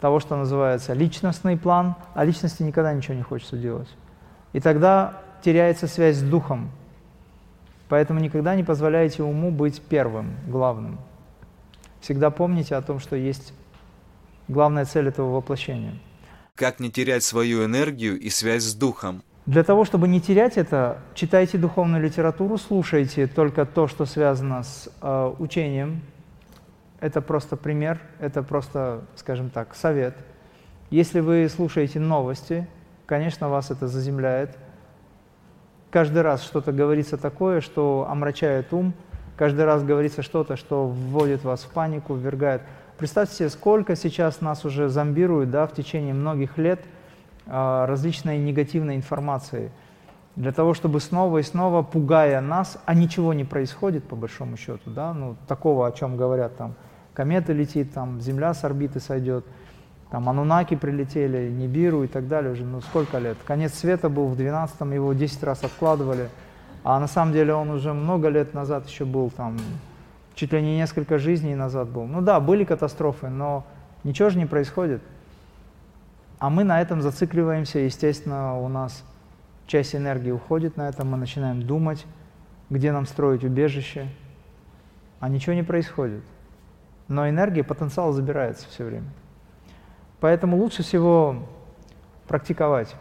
того, 0.00 0.20
что 0.20 0.36
называется 0.36 0.94
личностный 0.94 1.58
план, 1.58 1.94
а 2.14 2.24
личности 2.24 2.62
никогда 2.62 2.92
ничего 2.92 3.14
не 3.14 3.22
хочется 3.22 3.56
делать. 3.56 3.88
И 4.52 4.60
тогда 4.60 5.14
теряется 5.42 5.86
связь 5.86 6.16
с 6.16 6.22
духом, 6.22 6.70
Поэтому 7.88 8.20
никогда 8.20 8.54
не 8.54 8.64
позволяйте 8.64 9.22
уму 9.22 9.50
быть 9.50 9.80
первым, 9.80 10.34
главным. 10.46 10.98
Всегда 12.00 12.30
помните 12.30 12.76
о 12.76 12.82
том, 12.82 13.00
что 13.00 13.16
есть 13.16 13.54
главная 14.46 14.84
цель 14.84 15.08
этого 15.08 15.34
воплощения. 15.34 15.94
Как 16.54 16.80
не 16.80 16.90
терять 16.90 17.24
свою 17.24 17.64
энергию 17.64 18.18
и 18.18 18.28
связь 18.30 18.64
с 18.64 18.74
духом? 18.74 19.22
Для 19.46 19.64
того, 19.64 19.86
чтобы 19.86 20.08
не 20.08 20.20
терять 20.20 20.58
это, 20.58 20.98
читайте 21.14 21.56
духовную 21.56 22.02
литературу, 22.02 22.58
слушайте 22.58 23.26
только 23.26 23.64
то, 23.64 23.88
что 23.88 24.04
связано 24.04 24.62
с 24.62 24.90
э, 25.00 25.34
учением. 25.38 26.02
Это 27.00 27.22
просто 27.22 27.56
пример, 27.56 27.98
это 28.18 28.42
просто, 28.42 29.04
скажем 29.16 29.48
так, 29.48 29.74
совет. 29.74 30.14
Если 30.90 31.20
вы 31.20 31.48
слушаете 31.48 32.00
новости, 32.00 32.68
конечно, 33.06 33.48
вас 33.48 33.70
это 33.70 33.88
заземляет– 33.88 34.58
каждый 35.90 36.22
раз 36.22 36.42
что-то 36.42 36.72
говорится 36.72 37.16
такое, 37.16 37.60
что 37.60 38.06
омрачает 38.08 38.72
ум, 38.72 38.92
каждый 39.36 39.64
раз 39.64 39.82
говорится 39.82 40.22
что-то, 40.22 40.56
что 40.56 40.86
вводит 40.86 41.44
вас 41.44 41.62
в 41.62 41.70
панику, 41.70 42.14
ввергает. 42.14 42.62
Представьте 42.98 43.36
себе, 43.36 43.48
сколько 43.50 43.94
сейчас 43.96 44.40
нас 44.40 44.64
уже 44.64 44.88
зомбируют 44.88 45.50
да, 45.50 45.66
в 45.66 45.72
течение 45.72 46.14
многих 46.14 46.58
лет 46.58 46.80
а, 47.46 47.86
различной 47.86 48.38
негативной 48.38 48.96
информации. 48.96 49.70
для 50.36 50.52
того, 50.52 50.72
чтобы 50.72 51.00
снова 51.00 51.38
и 51.38 51.42
снова, 51.42 51.82
пугая 51.82 52.40
нас, 52.40 52.80
а 52.84 52.94
ничего 52.94 53.32
не 53.32 53.44
происходит, 53.44 54.04
по 54.04 54.14
большому 54.14 54.56
счету, 54.56 54.90
да, 54.90 55.12
ну, 55.12 55.34
такого, 55.48 55.86
о 55.86 55.92
чем 55.92 56.16
говорят, 56.16 56.56
там, 56.56 56.74
комета 57.12 57.52
летит, 57.52 57.92
там, 57.92 58.20
Земля 58.20 58.54
с 58.54 58.62
орбиты 58.62 59.00
сойдет, 59.00 59.44
там, 60.10 60.28
Анунаки 60.28 60.74
прилетели, 60.74 61.50
Нибиру 61.50 62.02
и 62.04 62.06
так 62.06 62.28
далее 62.28 62.52
уже, 62.52 62.64
ну, 62.64 62.80
сколько 62.80 63.18
лет. 63.18 63.36
Конец 63.44 63.74
света 63.74 64.08
был 64.08 64.28
в 64.28 64.40
12-м, 64.40 64.92
его 64.92 65.12
10 65.12 65.42
раз 65.42 65.64
откладывали, 65.64 66.30
а 66.82 66.98
на 66.98 67.06
самом 67.06 67.32
деле 67.32 67.52
он 67.52 67.70
уже 67.70 67.92
много 67.92 68.28
лет 68.28 68.54
назад 68.54 68.88
еще 68.88 69.04
был, 69.04 69.30
там, 69.30 69.58
чуть 70.34 70.52
ли 70.52 70.62
не 70.62 70.76
несколько 70.76 71.18
жизней 71.18 71.54
назад 71.54 71.88
был. 71.88 72.06
Ну 72.06 72.22
да, 72.22 72.40
были 72.40 72.64
катастрофы, 72.64 73.28
но 73.28 73.66
ничего 74.02 74.30
же 74.30 74.38
не 74.38 74.46
происходит. 74.46 75.02
А 76.38 76.48
мы 76.48 76.64
на 76.64 76.80
этом 76.80 77.02
зацикливаемся, 77.02 77.80
естественно, 77.80 78.58
у 78.58 78.68
нас 78.68 79.04
часть 79.66 79.94
энергии 79.94 80.30
уходит 80.30 80.76
на 80.76 80.88
это, 80.88 81.04
мы 81.04 81.18
начинаем 81.18 81.62
думать, 81.62 82.06
где 82.70 82.92
нам 82.92 83.06
строить 83.06 83.44
убежище, 83.44 84.08
а 85.20 85.28
ничего 85.28 85.54
не 85.54 85.64
происходит. 85.64 86.22
Но 87.08 87.28
энергия, 87.28 87.64
потенциал 87.64 88.12
забирается 88.12 88.66
все 88.68 88.84
время. 88.84 89.08
Поэтому 90.20 90.56
лучше 90.56 90.82
всего 90.82 91.46
практиковать. 92.26 92.94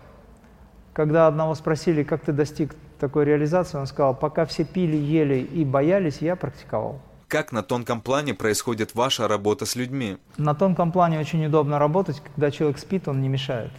Когда 0.94 1.28
одного 1.28 1.56
спросили, 1.56 2.04
как 2.04 2.22
ты 2.22 2.32
достиг 2.32 2.76
такой 3.00 3.26
реализации, 3.26 3.78
он 3.78 3.88
сказал, 3.88 4.16
пока 4.16 4.46
все 4.46 4.64
пили, 4.64 4.96
ели 4.96 5.40
и 5.40 5.64
боялись, 5.66 6.18
я 6.22 6.36
практиковал. 6.36 7.00
Как 7.28 7.52
на 7.52 7.62
тонком 7.62 8.02
плане 8.02 8.34
происходит 8.34 8.96
ваша 8.96 9.28
работа 9.28 9.66
с 9.66 9.76
людьми? 9.76 10.18
На 10.38 10.56
тонком 10.56 10.92
плане 10.92 11.20
очень 11.20 11.46
удобно 11.46 11.78
работать, 11.78 12.22
когда 12.22 12.52
человек 12.52 12.80
спит, 12.80 13.08
он 13.08 13.22
не 13.22 13.28
мешает 13.28 13.72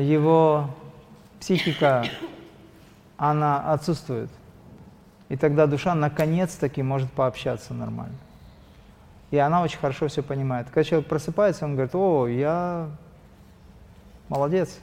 его 0.00 0.70
психика, 1.40 2.04
она 3.16 3.72
отсутствует. 3.72 4.30
И 5.28 5.36
тогда 5.36 5.66
душа 5.66 5.94
наконец-таки 5.94 6.82
может 6.82 7.10
пообщаться 7.12 7.74
нормально. 7.74 8.16
И 9.30 9.38
она 9.38 9.62
очень 9.62 9.78
хорошо 9.78 10.08
все 10.08 10.22
понимает. 10.22 10.66
Когда 10.66 10.84
человек 10.84 11.08
просыпается, 11.08 11.64
он 11.64 11.74
говорит, 11.74 11.94
о, 11.94 12.26
я 12.26 12.88
молодец. 14.28 14.78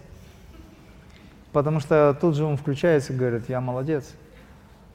Потому 1.52 1.80
что 1.80 2.18
тут 2.20 2.36
же 2.36 2.44
он 2.44 2.58
включается 2.58 3.14
и 3.14 3.16
говорит, 3.16 3.50
я 3.50 3.62
молодец. 3.62 4.14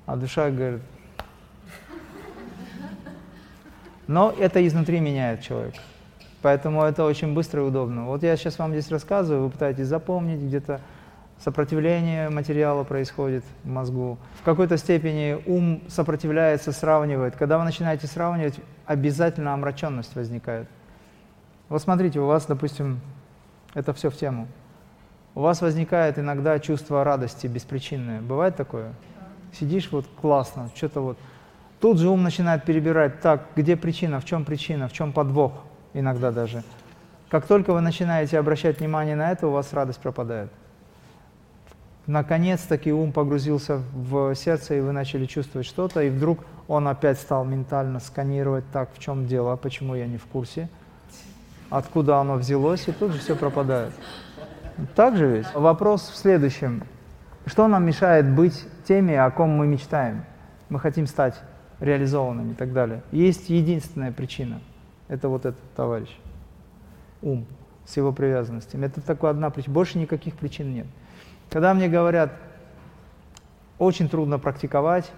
А 0.07 0.17
душа 0.17 0.51
говорит, 0.51 0.83
но 4.07 4.33
это 4.39 4.65
изнутри 4.67 5.01
меняет 5.01 5.43
человека. 5.43 5.79
Поэтому 6.43 6.83
это 6.85 7.05
очень 7.05 7.35
быстро 7.35 7.63
и 7.63 7.67
удобно. 7.67 8.05
Вот 8.05 8.23
я 8.23 8.37
сейчас 8.37 8.59
вам 8.59 8.71
здесь 8.71 8.91
рассказываю, 8.91 9.45
вы 9.45 9.51
пытаетесь 9.51 9.87
запомнить, 9.87 10.41
где-то 10.41 10.81
сопротивление 11.43 12.31
материала 12.31 12.85
происходит 12.85 13.45
в 13.65 13.69
мозгу. 13.69 14.19
В 14.41 14.43
какой-то 14.45 14.77
степени 14.77 15.41
ум 15.47 15.83
сопротивляется, 15.89 16.73
сравнивает. 16.73 17.37
Когда 17.37 17.59
вы 17.59 17.65
начинаете 17.65 18.07
сравнивать, 18.07 18.55
обязательно 18.87 19.55
омраченность 19.55 20.15
возникает. 20.15 20.69
Вот 21.69 21.83
смотрите, 21.83 22.21
у 22.21 22.27
вас, 22.27 22.47
допустим, 22.47 23.01
это 23.75 23.93
все 23.93 24.11
в 24.11 24.17
тему. 24.17 24.49
У 25.35 25.41
вас 25.41 25.61
возникает 25.61 26.19
иногда 26.19 26.59
чувство 26.59 27.05
радости 27.05 27.47
беспричинное. 27.47 28.23
Бывает 28.23 28.57
такое? 28.57 28.93
Сидишь 29.53 29.91
вот 29.91 30.07
классно, 30.21 30.71
что-то 30.75 31.01
вот. 31.01 31.19
Тут 31.81 31.99
же 31.99 32.09
ум 32.09 32.23
начинает 32.23 32.65
перебирать, 32.65 33.21
так, 33.21 33.49
где 33.55 33.77
причина, 33.77 34.19
в 34.19 34.25
чем 34.25 34.45
причина, 34.47 34.89
в 34.89 34.93
чем 34.93 35.13
подвох 35.13 35.53
иногда 35.93 36.31
даже. 36.31 36.63
Как 37.29 37.47
только 37.47 37.73
вы 37.73 37.81
начинаете 37.81 38.39
обращать 38.39 38.81
внимание 38.81 39.15
на 39.15 39.31
это, 39.31 39.47
у 39.49 39.51
вас 39.51 39.73
радость 39.73 40.01
пропадает. 40.01 40.51
Наконец-таки 42.07 42.93
ум 42.93 43.13
погрузился 43.13 43.83
в 43.93 44.35
сердце, 44.35 44.77
и 44.77 44.81
вы 44.81 44.93
начали 44.93 45.27
чувствовать 45.27 45.67
что-то, 45.67 46.03
и 46.03 46.11
вдруг 46.11 46.45
он 46.69 46.87
опять 46.87 47.19
стал 47.19 47.45
ментально 47.45 47.99
сканировать, 47.99 48.65
так, 48.73 48.91
в 48.95 48.99
чем 49.01 49.27
дело, 49.27 49.57
почему 49.57 49.97
я 49.97 50.07
не 50.07 50.17
в 50.17 50.27
курсе, 50.27 50.69
откуда 51.69 52.19
оно 52.19 52.35
взялось, 52.35 52.87
и 52.87 52.93
тут 52.93 53.13
же 53.13 53.19
все 53.19 53.35
пропадает. 53.35 53.93
Так 54.95 55.17
же 55.17 55.27
ведь? 55.27 55.47
Вопрос 55.55 56.09
в 56.09 56.17
следующем. 56.17 56.85
Что 57.45 57.67
нам 57.67 57.85
мешает 57.85 58.29
быть 58.29 58.65
теми, 58.87 59.15
о 59.15 59.31
ком 59.31 59.51
мы 59.51 59.67
мечтаем? 59.67 60.25
Мы 60.69 60.79
хотим 60.79 61.07
стать 61.07 61.41
реализованными 61.81 62.53
и 62.53 62.55
так 62.55 62.73
далее. 62.73 63.03
Есть 63.11 63.51
единственная 63.51 64.13
причина– 64.13 64.61
это 65.09 65.29
вот 65.29 65.45
этот 65.45 65.63
товарищ. 65.75 66.11
Ум 67.23 67.47
с 67.85 67.97
его 67.97 68.13
привязанностями. 68.13 68.87
Это 68.87 69.01
такая 69.01 69.31
одна 69.31 69.51
причина. 69.51 69.75
Больше 69.75 69.99
никаких 69.99 70.35
причин 70.35 70.75
нет. 70.75 70.87
Когда 71.51 71.75
мне 71.75 71.89
говорят, 71.89 72.33
очень 73.79 74.09
трудно 74.09 74.39
практиковать, 74.39 75.11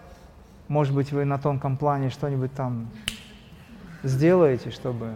может 0.69 0.95
быть, 0.95 1.13
вы 1.13 1.25
на 1.25 1.39
тонком 1.39 1.77
плане 1.77 2.11
что-нибудь 2.11 2.53
там 2.53 2.89
сделаете, 4.03 4.71
чтобы... 4.71 5.15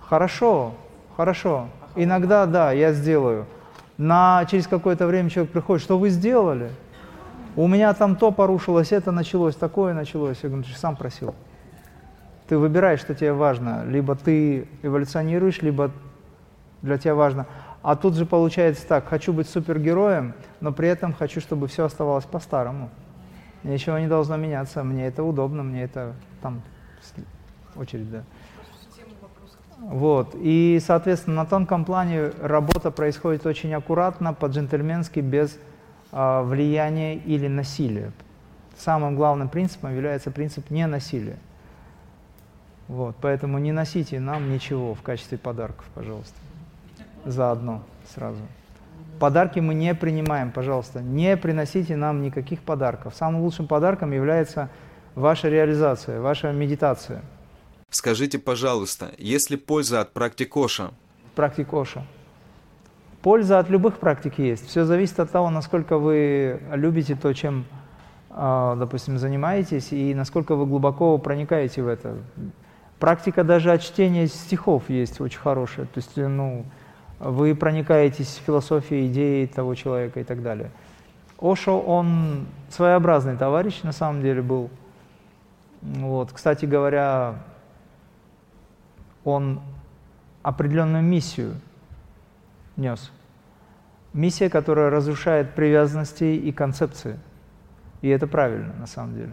Хорошо, 0.00 0.74
хорошо. 1.16 1.68
Иногда, 1.94 2.46
да, 2.46 2.72
я 2.72 2.92
сделаю. 2.92 3.46
На, 3.98 4.44
через 4.50 4.66
какое-то 4.66 5.06
время 5.06 5.30
человек 5.30 5.52
приходит, 5.52 5.82
что 5.82 5.98
вы 5.98 6.08
сделали? 6.08 6.70
У 7.56 7.66
меня 7.66 7.92
там 7.92 8.16
то 8.16 8.30
порушилось, 8.30 8.92
это 8.92 9.10
началось, 9.10 9.54
такое 9.54 9.92
началось. 9.92 10.38
Я 10.42 10.48
говорю, 10.48 10.64
ты 10.64 10.78
сам 10.78 10.96
просил. 10.96 11.34
Ты 12.48 12.56
выбираешь, 12.56 13.00
что 13.00 13.14
тебе 13.14 13.32
важно. 13.32 13.84
Либо 13.84 14.14
ты 14.14 14.68
эволюционируешь, 14.82 15.60
либо 15.60 15.90
для 16.82 16.98
тебя 16.98 17.14
важно. 17.14 17.46
А 17.82 17.96
тут 17.96 18.14
же 18.14 18.26
получается 18.26 18.86
так, 18.86 19.06
хочу 19.06 19.32
быть 19.32 19.48
супергероем, 19.48 20.34
но 20.60 20.72
при 20.72 20.88
этом 20.88 21.12
хочу, 21.12 21.40
чтобы 21.40 21.68
все 21.68 21.84
оставалось 21.84 22.24
по-старому. 22.24 22.90
Ничего 23.62 23.98
не 23.98 24.08
должно 24.08 24.36
меняться, 24.36 24.82
мне 24.82 25.06
это 25.06 25.22
удобно, 25.22 25.62
мне 25.62 25.84
это 25.84 26.14
там 26.42 26.62
очередь, 27.76 28.10
да. 28.10 28.22
Вот. 29.80 30.34
И, 30.34 30.80
соответственно, 30.84 31.36
на 31.36 31.46
тонком 31.46 31.84
плане 31.84 32.30
работа 32.42 32.90
происходит 32.90 33.46
очень 33.46 33.72
аккуратно, 33.74 34.34
по-джентльменски, 34.34 35.20
без 35.20 35.56
э, 36.10 36.42
влияния 36.42 37.16
или 37.16 37.46
насилия. 37.46 38.12
Самым 38.76 39.16
главным 39.16 39.48
принципом 39.48 39.94
является 39.94 40.30
принцип 40.30 40.70
ненасилия. 40.70 41.38
Вот, 42.88 43.16
поэтому 43.20 43.58
не 43.58 43.70
носите 43.70 44.18
нам 44.18 44.50
ничего 44.50 44.94
в 44.94 45.02
качестве 45.02 45.36
подарков, 45.38 45.84
пожалуйста. 45.94 46.34
Заодно, 47.28 47.82
сразу. 48.14 48.40
Подарки 49.20 49.60
мы 49.60 49.74
не 49.74 49.94
принимаем, 49.94 50.50
пожалуйста. 50.50 51.02
Не 51.02 51.36
приносите 51.36 51.94
нам 51.94 52.22
никаких 52.22 52.62
подарков. 52.62 53.14
Самым 53.14 53.42
лучшим 53.42 53.66
подарком 53.66 54.12
является 54.12 54.70
ваша 55.14 55.50
реализация, 55.50 56.22
ваша 56.22 56.52
медитация. 56.52 57.20
Скажите, 57.90 58.38
пожалуйста, 58.38 59.10
есть 59.18 59.50
ли 59.50 59.58
польза 59.58 60.00
от 60.00 60.14
практик 60.14 60.56
Оша? 60.56 60.92
Практик 61.34 61.70
Оша. 61.74 62.06
Польза 63.20 63.58
от 63.58 63.68
любых 63.68 63.98
практик 63.98 64.38
есть. 64.38 64.66
Все 64.66 64.86
зависит 64.86 65.20
от 65.20 65.30
того, 65.30 65.50
насколько 65.50 65.98
вы 65.98 66.62
любите 66.72 67.14
то, 67.14 67.34
чем, 67.34 67.66
а, 68.30 68.74
допустим, 68.76 69.18
занимаетесь, 69.18 69.92
и 69.92 70.14
насколько 70.14 70.54
вы 70.54 70.64
глубоко 70.64 71.18
проникаете 71.18 71.82
в 71.82 71.88
это. 71.88 72.16
Практика 72.98 73.44
даже 73.44 73.70
от 73.70 73.82
чтения 73.82 74.28
стихов 74.28 74.88
есть 74.88 75.20
очень 75.20 75.40
хорошая. 75.40 75.84
То 75.84 75.98
есть, 75.98 76.16
ну, 76.16 76.64
вы 77.20 77.54
проникаетесь 77.54 78.38
в 78.38 78.46
философию, 78.46 79.06
идеи 79.06 79.46
того 79.46 79.74
человека 79.74 80.20
и 80.20 80.24
так 80.24 80.42
далее. 80.42 80.70
Ошо, 81.40 81.80
он 81.80 82.46
своеобразный 82.70 83.36
товарищ 83.36 83.82
на 83.82 83.92
самом 83.92 84.22
деле 84.22 84.42
был. 84.42 84.70
Вот. 85.82 86.32
Кстати 86.32 86.64
говоря, 86.64 87.36
он 89.24 89.60
определенную 90.42 91.02
миссию 91.02 91.54
нес. 92.76 93.10
Миссия, 94.12 94.48
которая 94.48 94.90
разрушает 94.90 95.54
привязанности 95.54 96.24
и 96.24 96.50
концепции. 96.50 97.18
И 98.00 98.08
это 98.08 98.26
правильно 98.26 98.72
на 98.78 98.86
самом 98.86 99.14
деле. 99.14 99.32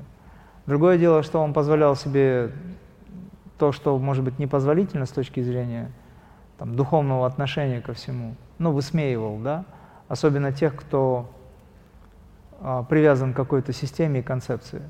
Другое 0.66 0.98
дело, 0.98 1.24
что 1.24 1.42
он 1.42 1.54
позволял 1.54 1.96
себе 1.96 2.52
то, 3.58 3.72
что 3.72 3.98
может 3.98 4.24
быть 4.24 4.40
непозволительно 4.40 5.06
с 5.06 5.12
точки 5.12 5.42
зрения 5.42 5.92
там, 6.58 6.76
духовного 6.76 7.26
отношения 7.26 7.82
ко 7.82 7.94
всему, 7.94 8.36
ну, 8.60 8.72
высмеивал, 8.72 9.38
да, 9.40 9.66
особенно 10.08 10.52
тех, 10.52 10.76
кто 10.76 11.30
а, 12.62 12.84
привязан 12.84 13.34
к 13.34 13.36
какой-то 13.36 13.74
системе 13.74 14.22
и 14.22 14.24
концепции. 14.24 14.82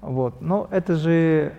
Вот. 0.00 0.40
Но 0.40 0.68
это 0.70 0.94
же 0.96 1.54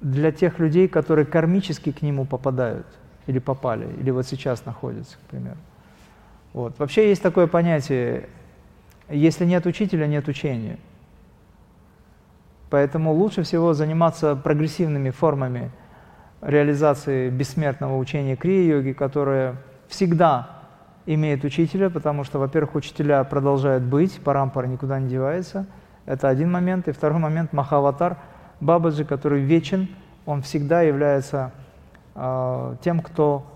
для 0.00 0.30
тех 0.30 0.58
людей, 0.58 0.88
которые 0.88 1.26
кармически 1.26 1.92
к 1.92 2.02
нему 2.02 2.24
попадают, 2.24 2.86
или 3.26 3.38
попали, 3.38 3.92
или 4.00 4.10
вот 4.10 4.26
сейчас 4.26 4.64
находятся, 4.64 5.16
к 5.16 5.30
примеру. 5.30 5.58
Вот. 6.52 6.78
Вообще 6.78 7.08
есть 7.08 7.22
такое 7.22 7.46
понятие, 7.46 8.28
если 9.08 9.44
нет 9.44 9.66
учителя, 9.66 10.06
нет 10.06 10.28
учения. 10.28 10.78
Поэтому 12.70 13.12
лучше 13.12 13.42
всего 13.42 13.72
заниматься 13.72 14.36
прогрессивными 14.36 15.10
формами 15.10 15.70
реализации 16.40 17.30
бессмертного 17.30 17.96
учения 17.96 18.36
крия-йоги, 18.36 18.92
которое 18.92 19.56
всегда 19.88 20.58
имеет 21.06 21.44
учителя, 21.44 21.90
потому 21.90 22.24
что, 22.24 22.38
во-первых, 22.38 22.74
учителя 22.74 23.24
продолжают 23.24 23.82
быть, 23.82 24.20
парампара 24.20 24.66
никуда 24.66 25.00
не 25.00 25.08
девается. 25.08 25.66
Это 26.04 26.28
один 26.28 26.50
момент. 26.50 26.88
И 26.88 26.92
второй 26.92 27.18
момент– 27.18 27.52
Махаватар, 27.52 28.18
Бабаджи, 28.60 29.04
который 29.04 29.40
вечен, 29.40 29.88
он 30.26 30.42
всегда 30.42 30.82
является 30.82 31.52
э, 32.14 32.76
тем, 32.82 33.00
кто 33.00 33.46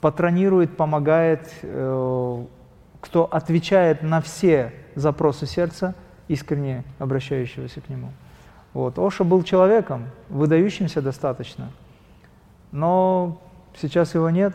патронирует, 0.00 0.76
помогает, 0.76 1.48
э, 1.62 2.44
кто 3.00 3.24
отвечает 3.24 4.02
на 4.02 4.20
все 4.20 4.72
запросы 4.94 5.46
сердца, 5.46 5.94
искренне 6.28 6.84
обращающегося 6.98 7.80
к 7.80 7.88
нему. 7.88 8.08
Вот. 8.72 8.98
Оша 8.98 9.24
был 9.24 9.42
человеком, 9.44 10.10
выдающимся 10.28 11.00
достаточно, 11.00 11.70
но 12.74 13.40
сейчас 13.76 14.14
его 14.14 14.28
нет. 14.30 14.52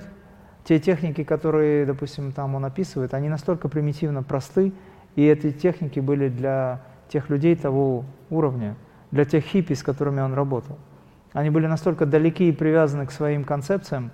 Те 0.66 0.78
техники, 0.78 1.24
которые, 1.24 1.86
допустим, 1.86 2.34
там 2.34 2.54
он 2.54 2.66
описывает, 2.66 3.14
они 3.14 3.30
настолько 3.30 3.70
примитивно 3.70 4.24
просты, 4.24 4.74
и 5.16 5.26
эти 5.26 5.52
техники 5.52 6.02
были 6.02 6.28
для 6.28 6.82
тех 7.08 7.30
людей 7.30 7.56
того 7.56 8.04
уровня, 8.30 8.76
для 9.12 9.24
тех 9.24 9.46
хиппи, 9.46 9.74
с 9.74 9.84
которыми 9.84 10.20
он 10.20 10.34
работал. 10.34 10.78
Они 11.32 11.50
были 11.50 11.66
настолько 11.66 12.06
далеки 12.06 12.50
и 12.50 12.52
привязаны 12.52 13.06
к 13.06 13.12
своим 13.12 13.46
концепциям 13.46 14.12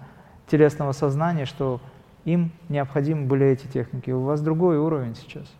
телесного 0.47 0.91
сознания, 0.91 1.45
что 1.45 1.81
им 2.25 2.51
необходимы 2.69 3.25
были 3.25 3.47
эти 3.47 3.65
техники. 3.65 4.11
У 4.11 4.21
вас 4.21 4.39
другой 4.39 4.77
уровень 4.77 5.15
сейчас. 5.15 5.51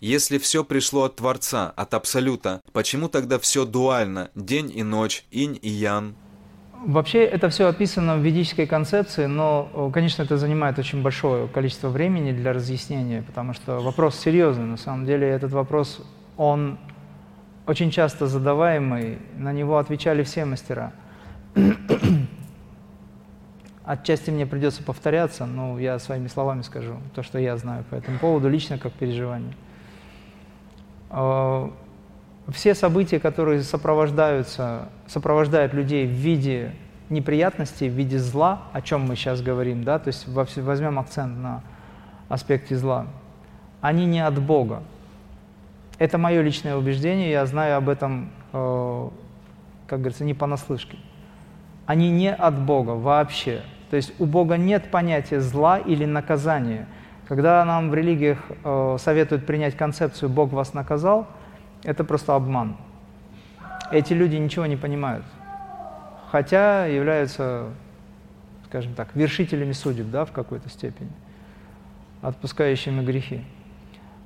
Если 0.00 0.36
все 0.36 0.62
пришло 0.62 1.04
от 1.04 1.16
Творца, 1.16 1.72
от 1.74 1.94
Абсолюта, 1.94 2.60
почему 2.74 3.08
тогда 3.08 3.38
все 3.38 3.64
дуально, 3.64 4.30
день 4.34 4.70
и 4.72 4.82
ночь, 4.82 5.24
инь 5.30 5.58
и 5.62 5.70
ян? 5.70 6.14
Вообще 6.84 7.24
это 7.24 7.48
все 7.48 7.68
описано 7.68 8.16
в 8.16 8.20
ведической 8.20 8.66
концепции, 8.66 9.26
но, 9.26 9.90
конечно, 9.92 10.22
это 10.22 10.36
занимает 10.36 10.78
очень 10.78 11.02
большое 11.02 11.48
количество 11.48 11.88
времени 11.88 12.32
для 12.32 12.52
разъяснения, 12.52 13.22
потому 13.22 13.54
что 13.54 13.80
вопрос 13.80 14.16
серьезный. 14.16 14.64
На 14.66 14.76
самом 14.76 15.06
деле 15.06 15.28
этот 15.28 15.52
вопрос, 15.52 16.00
он 16.36 16.78
очень 17.66 17.90
часто 17.90 18.26
задаваемый, 18.26 19.18
на 19.36 19.52
него 19.52 19.78
отвечали 19.78 20.22
все 20.22 20.44
мастера. 20.44 20.92
Отчасти 23.84 24.30
мне 24.30 24.46
придется 24.46 24.82
повторяться, 24.82 25.46
но 25.46 25.78
я 25.78 25.98
своими 25.98 26.28
словами 26.28 26.62
скажу 26.62 26.96
то, 27.14 27.22
что 27.22 27.38
я 27.38 27.56
знаю 27.56 27.84
по 27.88 27.94
этому 27.94 28.18
поводу, 28.18 28.48
лично 28.48 28.78
как 28.78 28.92
переживание. 28.92 29.54
Все 32.48 32.74
события, 32.74 33.18
которые 33.18 33.62
сопровождаются, 33.62 34.88
сопровождают 35.08 35.74
людей 35.74 36.06
в 36.06 36.10
виде 36.10 36.72
неприятностей, 37.10 37.88
в 37.88 37.92
виде 37.92 38.18
зла, 38.18 38.62
о 38.72 38.80
чем 38.82 39.02
мы 39.02 39.16
сейчас 39.16 39.42
говорим, 39.42 39.82
да, 39.82 39.98
то 39.98 40.08
есть 40.08 40.26
возьмем 40.28 40.98
акцент 40.98 41.36
на 41.38 41.62
аспекте 42.28 42.76
зла, 42.76 43.06
они 43.80 44.06
не 44.06 44.24
от 44.24 44.40
Бога. 44.40 44.82
Это 45.98 46.18
мое 46.18 46.42
личное 46.42 46.76
убеждение, 46.76 47.30
я 47.30 47.46
знаю 47.46 47.78
об 47.78 47.88
этом, 47.88 48.30
э, 48.52 49.08
как 49.86 50.00
говорится, 50.00 50.24
не 50.24 50.34
понаслышке. 50.34 50.98
Они 51.86 52.10
не 52.10 52.32
от 52.32 52.58
Бога 52.58 52.90
вообще. 52.90 53.62
То 53.90 53.96
есть 53.96 54.12
у 54.20 54.26
Бога 54.26 54.56
нет 54.56 54.90
понятия 54.90 55.40
зла 55.40 55.78
или 55.78 56.04
наказания. 56.04 56.86
Когда 57.28 57.64
нам 57.64 57.90
в 57.90 57.94
религиях 57.94 58.38
э, 58.62 58.96
советуют 59.00 59.46
принять 59.46 59.76
концепцию 59.76 60.28
«Бог 60.28 60.52
вас 60.52 60.74
наказал», 60.74 61.26
это 61.86 62.02
просто 62.04 62.34
обман. 62.34 62.76
Эти 63.92 64.12
люди 64.12 64.34
ничего 64.34 64.66
не 64.66 64.76
понимают, 64.76 65.24
хотя 66.30 66.86
являются, 66.86 67.68
скажем 68.66 68.94
так, 68.94 69.14
вершителями 69.14 69.70
судеб, 69.70 70.10
да, 70.10 70.24
в 70.24 70.32
какой-то 70.32 70.68
степени, 70.68 71.10
отпускающими 72.22 73.04
грехи. 73.04 73.44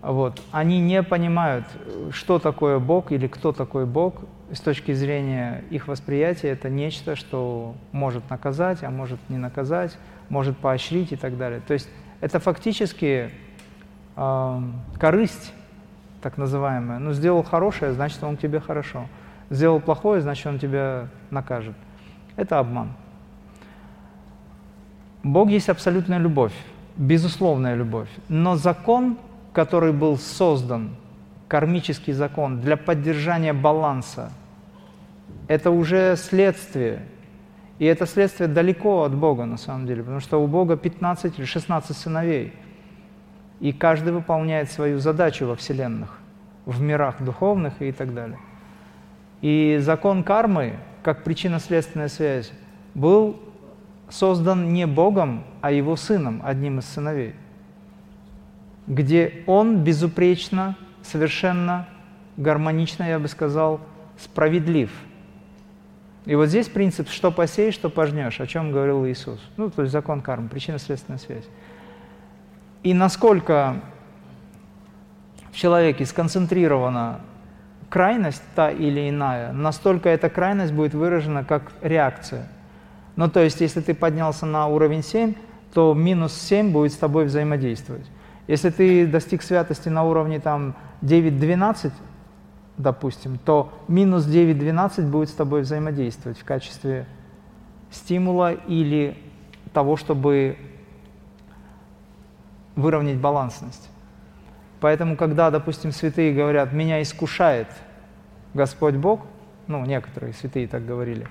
Вот. 0.00 0.40
Они 0.50 0.80
не 0.80 1.02
понимают, 1.02 1.66
что 2.10 2.38
такое 2.38 2.78
Бог 2.78 3.12
или 3.12 3.26
кто 3.26 3.52
такой 3.52 3.84
Бог. 3.84 4.14
С 4.50 4.60
точки 4.60 4.92
зрения 4.94 5.62
их 5.68 5.86
восприятия 5.86 6.48
это 6.48 6.70
нечто, 6.70 7.14
что 7.14 7.74
может 7.92 8.28
наказать, 8.30 8.82
а 8.82 8.90
может 8.90 9.20
не 9.28 9.36
наказать, 9.36 9.98
может 10.30 10.56
поощрить 10.56 11.12
и 11.12 11.16
так 11.16 11.36
далее. 11.36 11.60
То 11.60 11.74
есть 11.74 11.88
это 12.22 12.40
фактически 12.40 13.30
э, 14.16 14.62
корысть, 14.98 15.52
так 16.22 16.38
называемая. 16.38 16.98
Ну, 16.98 17.12
сделал 17.12 17.42
хорошее, 17.42 17.92
значит, 17.92 18.22
он 18.22 18.36
тебе 18.36 18.60
хорошо. 18.60 19.06
Сделал 19.50 19.80
плохое, 19.80 20.20
значит, 20.20 20.46
он 20.46 20.58
тебя 20.58 21.08
накажет. 21.30 21.74
Это 22.36 22.58
обман. 22.58 22.92
Бог 25.22 25.48
есть 25.48 25.68
абсолютная 25.68 26.18
любовь, 26.18 26.54
безусловная 26.96 27.74
любовь. 27.74 28.08
Но 28.28 28.56
закон, 28.56 29.18
который 29.52 29.92
был 29.92 30.16
создан, 30.16 30.96
кармический 31.48 32.12
закон, 32.12 32.60
для 32.60 32.76
поддержания 32.76 33.52
баланса, 33.52 34.30
это 35.48 35.70
уже 35.70 36.16
следствие 36.16 37.02
и 37.80 37.86
это 37.86 38.04
следствие 38.06 38.46
далеко 38.46 39.04
от 39.04 39.14
Бога, 39.14 39.46
на 39.46 39.56
самом 39.56 39.86
деле, 39.86 40.02
потому 40.02 40.20
что 40.20 40.40
у 40.40 40.46
Бога 40.46 40.76
15 40.76 41.38
или 41.38 41.46
16 41.46 41.96
сыновей. 41.96 42.52
И 43.60 43.72
каждый 43.72 44.12
выполняет 44.12 44.70
свою 44.70 44.98
задачу 44.98 45.46
во 45.46 45.54
вселенных, 45.54 46.18
в 46.66 46.80
мирах 46.80 47.22
духовных 47.22 47.80
и 47.80 47.92
так 47.92 48.14
далее. 48.14 48.38
И 49.42 49.78
закон 49.80 50.22
кармы, 50.22 50.76
как 51.02 51.24
причинно-следственная 51.24 52.08
связь, 52.08 52.52
был 52.94 53.40
создан 54.08 54.72
не 54.72 54.86
Богом, 54.86 55.44
а 55.60 55.70
его 55.70 55.96
сыном, 55.96 56.40
одним 56.44 56.78
из 56.78 56.86
сыновей, 56.86 57.34
где 58.86 59.44
он 59.46 59.84
безупречно, 59.84 60.76
совершенно 61.02 61.88
гармонично, 62.36 63.04
я 63.04 63.18
бы 63.18 63.28
сказал, 63.28 63.80
справедлив– 64.16 64.90
и 66.26 66.34
вот 66.34 66.46
здесь 66.46 66.68
принцип 66.68 67.08
«что 67.08 67.30
посеешь, 67.30 67.74
что 67.74 67.88
пожнешь», 67.88 68.40
о 68.40 68.46
чем 68.46 68.72
говорил 68.72 69.06
Иисус. 69.06 69.40
Ну, 69.56 69.70
то 69.70 69.82
есть 69.82 69.92
закон 69.92 70.20
кармы, 70.20 70.48
причинно-следственная 70.48 71.18
связь. 71.18 71.44
И 72.82 72.94
насколько 72.94 73.76
в 75.52 75.56
человеке 75.56 76.06
сконцентрирована 76.06 77.20
крайность 77.88 78.42
та 78.54 78.70
или 78.70 79.10
иная, 79.10 79.52
настолько 79.52 80.08
эта 80.08 80.30
крайность 80.30 80.72
будет 80.72 80.94
выражена 80.94 81.44
как 81.44 81.72
реакция. 81.82 82.48
Ну, 83.16 83.28
то 83.28 83.40
есть, 83.40 83.60
если 83.60 83.80
ты 83.80 83.94
поднялся 83.94 84.46
на 84.46 84.66
уровень 84.68 85.02
7, 85.02 85.34
то 85.74 85.92
минус 85.92 86.32
7 86.32 86.72
будет 86.72 86.92
с 86.92 86.96
тобой 86.96 87.26
взаимодействовать. 87.26 88.06
Если 88.46 88.70
ты 88.70 89.06
достиг 89.06 89.42
святости 89.42 89.88
на 89.88 90.04
уровне 90.04 90.40
там 90.40 90.74
9-12, 91.02 91.92
допустим, 92.78 93.38
то 93.38 93.72
минус 93.88 94.26
9-12 94.26 95.08
будет 95.10 95.28
с 95.28 95.34
тобой 95.34 95.62
взаимодействовать 95.62 96.38
в 96.38 96.44
качестве 96.44 97.06
стимула 97.90 98.52
или 98.52 99.18
того, 99.72 99.96
чтобы 99.96 100.56
выровнять 102.80 103.18
балансность. 103.18 103.88
Поэтому, 104.80 105.16
когда, 105.16 105.50
допустим, 105.50 105.92
святые 105.92 106.32
говорят, 106.32 106.72
меня 106.72 107.02
искушает 107.02 107.68
Господь 108.54 108.94
Бог, 108.94 109.20
ну, 109.66 109.84
некоторые 109.84 110.32
святые 110.32 110.66
так 110.66 110.84
говорили, 110.84 111.28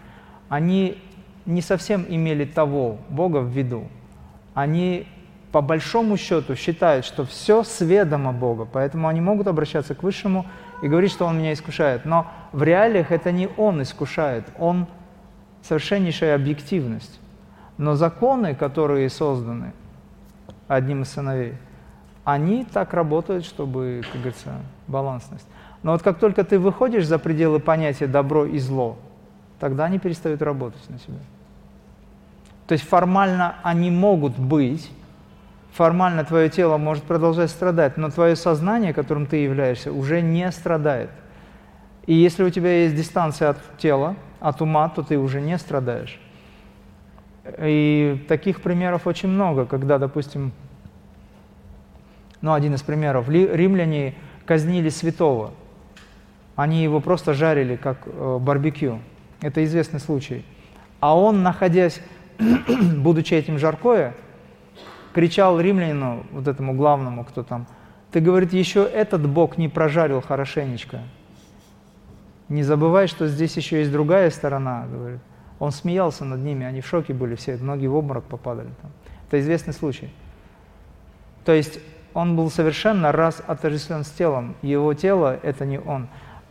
они 0.48 1.02
не 1.46 1.62
совсем 1.62 2.06
имели 2.08 2.46
того 2.46 2.98
Бога 3.10 3.40
в 3.40 3.50
виду. 3.50 3.88
Они 4.54 5.08
по 5.52 5.62
большому 5.62 6.16
счету 6.16 6.56
считают, 6.56 7.06
что 7.06 7.26
все 7.26 7.64
сведомо 7.64 8.32
Бога, 8.32 8.68
поэтому 8.72 9.08
они 9.08 9.20
могут 9.20 9.48
обращаться 9.48 9.96
к 9.96 10.04
Высшему 10.04 10.46
и 10.84 10.88
говорить, 10.88 11.12
что 11.12 11.26
Он 11.26 11.40
меня 11.40 11.54
искушает. 11.54 12.06
Но 12.06 12.28
в 12.52 12.62
реалиях 12.62 13.12
это 13.12 13.32
не 13.32 13.50
Он 13.58 13.82
искушает, 13.82 14.46
Он 14.60 14.86
совершеннейшая 15.64 16.36
объективность. 16.36 17.20
Но 17.78 17.96
законы, 17.96 18.54
которые 18.54 19.10
созданы 19.10 19.74
одним 20.70 21.02
из 21.02 21.10
сыновей, 21.10 21.56
они 22.24 22.64
так 22.64 22.94
работают, 22.94 23.44
чтобы, 23.44 24.02
как 24.06 24.22
говорится, 24.22 24.54
балансность. 24.88 25.48
Но 25.84 25.94
вот 25.94 26.04
как 26.04 26.20
только 26.20 26.44
ты 26.44 26.60
выходишь 26.60 27.06
за 27.06 27.20
пределы 27.20 27.60
понятия 27.60 28.08
добро 28.08 28.46
и 28.46 28.60
зло, 28.60 28.98
тогда 29.60 29.86
они 29.86 30.00
перестают 30.00 30.42
работать 30.42 30.90
на 30.90 31.00
себя. 31.00 31.18
То 32.68 32.74
есть 32.74 32.88
формально 32.88 33.56
они 33.64 33.90
могут 33.90 34.38
быть, 34.38 34.92
формально 35.72 36.24
твое 36.24 36.50
тело 36.50 36.78
может 36.78 37.04
продолжать 37.04 37.50
страдать, 37.50 37.98
но 37.98 38.12
твое 38.12 38.36
сознание, 38.36 38.94
которым 38.94 39.26
ты 39.26 39.38
являешься, 39.38 39.92
уже 39.92 40.22
не 40.22 40.52
страдает. 40.52 41.10
И 42.06 42.14
если 42.14 42.44
у 42.44 42.50
тебя 42.50 42.84
есть 42.84 42.96
дистанция 42.96 43.50
от 43.50 43.78
тела, 43.78 44.16
от 44.40 44.62
ума, 44.62 44.88
то 44.90 45.02
ты 45.02 45.18
уже 45.18 45.42
не 45.42 45.58
страдаешь. 45.58 46.20
И 47.58 48.24
таких 48.28 48.62
примеров 48.62 49.08
очень 49.08 49.30
много, 49.30 49.66
когда, 49.66 49.98
допустим, 49.98 50.52
ну, 52.42 52.54
один 52.54 52.74
из 52.74 52.82
примеров, 52.82 53.30
римляне 53.30 54.16
казнили 54.46 54.90
святого. 54.90 55.52
Они 56.56 56.84
его 56.84 57.00
просто 57.00 57.34
жарили, 57.34 57.76
как 57.76 58.00
э, 58.06 58.38
барбекю. 58.40 59.00
Это 59.42 59.64
известный 59.64 60.00
случай. 60.00 60.46
А 61.00 61.18
он, 61.18 61.44
находясь, 61.44 62.02
будучи 62.98 63.34
этим 63.34 63.58
жаркое, 63.58 64.14
кричал 65.14 65.60
римлянину, 65.60 66.26
вот 66.32 66.48
этому 66.48 66.74
главному, 66.74 67.24
кто 67.24 67.44
там, 67.44 67.68
ты, 68.12 68.20
говорит, 68.22 68.54
еще 68.54 68.84
этот 68.84 69.28
Бог 69.28 69.58
не 69.58 69.70
прожарил 69.70 70.22
хорошенечко. 70.22 71.02
Не 72.48 72.64
забывай, 72.64 73.08
что 73.08 73.28
здесь 73.28 73.56
еще 73.56 73.80
есть 73.80 73.92
другая 73.92 74.32
сторона, 74.32 74.88
говорит. 74.92 75.20
Он 75.60 75.72
смеялся 75.72 76.26
над 76.26 76.40
ними, 76.40 76.66
они 76.66 76.82
в 76.82 76.88
шоке 76.88 77.14
были 77.14 77.36
все, 77.36 77.58
многие 77.58 77.88
в 77.88 77.96
обморок 77.96 78.24
попадали. 78.24 78.70
Там. 78.82 78.92
Это 79.28 79.40
известный 79.40 79.74
случай. 79.74 80.10
То 81.46 81.52
есть 81.52 81.80
он 82.14 82.36
был 82.36 82.50
совершенно 82.50 83.12
раз 83.12 83.42
отождествлен 83.46 84.04
с 84.04 84.10
телом. 84.10 84.56
Его 84.62 84.94
тело– 84.94 85.40
это 85.44 85.66
не 85.66 85.80
он. 85.80 86.08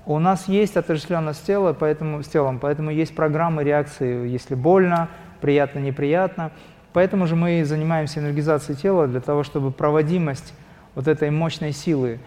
У 0.07 0.19
нас 0.19 0.49
есть 0.49 0.77
отождествленность 0.77 1.45
тела, 1.45 1.75
поэтому, 1.79 2.23
с 2.23 2.29
телом, 2.29 2.59
поэтому 2.59 2.91
есть 2.91 3.15
программы 3.15 3.65
реакции, 3.65 4.29
если 4.29 4.55
больно, 4.55 5.09
приятно, 5.41 5.81
неприятно. 5.81 6.53
Поэтому 6.93 7.27
же 7.27 7.37
мы 7.37 7.65
занимаемся 7.65 8.21
энергизацией 8.21 8.79
тела 8.79 9.07
для 9.07 9.21
того, 9.21 9.43
чтобы 9.43 9.71
проводимость 9.71 10.55
вот 10.95 11.09
этой 11.09 11.31
мощной 11.31 11.73
силы, 11.73 12.21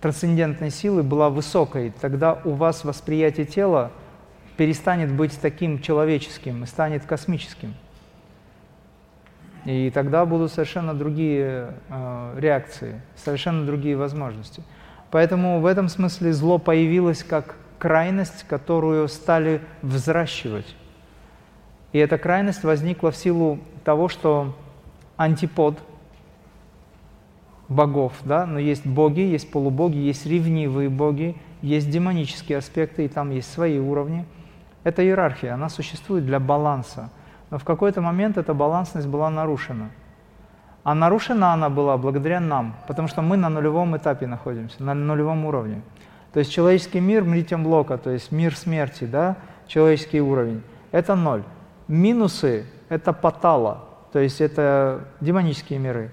трансцендентной 0.00 0.70
силы 0.70 1.02
была 1.02 1.28
высокой. 1.28 1.92
Тогда 2.00 2.38
у 2.44 2.52
вас 2.52 2.84
восприятие 2.84 3.44
тела 3.44 3.90
перестанет 4.60 5.10
быть 5.10 5.40
таким 5.40 5.80
человеческим 5.80 6.64
и 6.64 6.66
станет 6.66 7.06
космическим. 7.06 7.74
И 9.64 9.90
тогда 9.90 10.26
будут 10.26 10.52
совершенно 10.52 10.92
другие 10.92 11.72
э, 11.88 12.34
реакции, 12.38 13.00
совершенно 13.16 13.64
другие 13.64 13.96
возможности. 13.96 14.62
Поэтому 15.10 15.60
в 15.60 15.64
этом 15.64 15.88
смысле 15.88 16.34
зло 16.34 16.58
появилось 16.58 17.24
как 17.24 17.54
крайность, 17.78 18.44
которую 18.46 19.08
стали 19.08 19.62
взращивать. 19.80 20.76
И 21.92 21.98
эта 21.98 22.18
крайность 22.18 22.62
возникла 22.62 23.12
в 23.12 23.16
силу 23.16 23.60
того, 23.82 24.08
что 24.08 24.54
антипод 25.16 25.78
богов, 27.70 28.12
да, 28.26 28.44
но 28.44 28.58
есть 28.58 28.86
боги, 28.86 29.20
есть 29.20 29.50
полубоги, 29.50 29.96
есть 29.96 30.26
ревнивые 30.26 30.90
боги, 30.90 31.34
есть 31.62 31.88
демонические 31.88 32.58
аспекты, 32.58 33.06
и 33.06 33.08
там 33.08 33.30
есть 33.30 33.50
свои 33.50 33.78
уровни. 33.78 34.26
Это 34.84 35.04
иерархия, 35.04 35.54
она 35.54 35.68
существует 35.68 36.24
для 36.26 36.40
баланса– 36.40 37.10
но 37.50 37.58
в 37.58 37.64
какой-то 37.64 38.00
момент 38.00 38.38
эта 38.38 38.54
балансность 38.54 39.08
была 39.08 39.28
нарушена. 39.28 39.90
А 40.82 40.94
нарушена 40.94 41.52
она 41.52 41.68
была 41.68 41.98
благодаря 41.98 42.40
нам, 42.40 42.74
потому 42.86 43.08
что 43.08 43.22
мы 43.22 43.36
на 43.36 43.50
нулевом 43.50 43.96
этапе 43.96 44.26
находимся, 44.26 44.82
на 44.82 44.94
нулевом 44.94 45.44
уровне. 45.44 45.82
То 46.32 46.38
есть 46.38 46.52
человеческий 46.52 47.00
мир, 47.00 47.24
мритем 47.24 47.64
блока, 47.64 47.98
то 47.98 48.10
есть 48.10 48.32
мир 48.32 48.56
смерти, 48.56 49.04
да, 49.04 49.36
человеческий 49.66 50.20
уровень, 50.20 50.62
это 50.92 51.16
ноль. 51.16 51.42
Минусы– 51.88 52.66
это 52.88 53.12
патала, 53.12 53.84
то 54.12 54.20
есть 54.20 54.40
это 54.40 55.08
демонические 55.20 55.80
миры. 55.80 56.12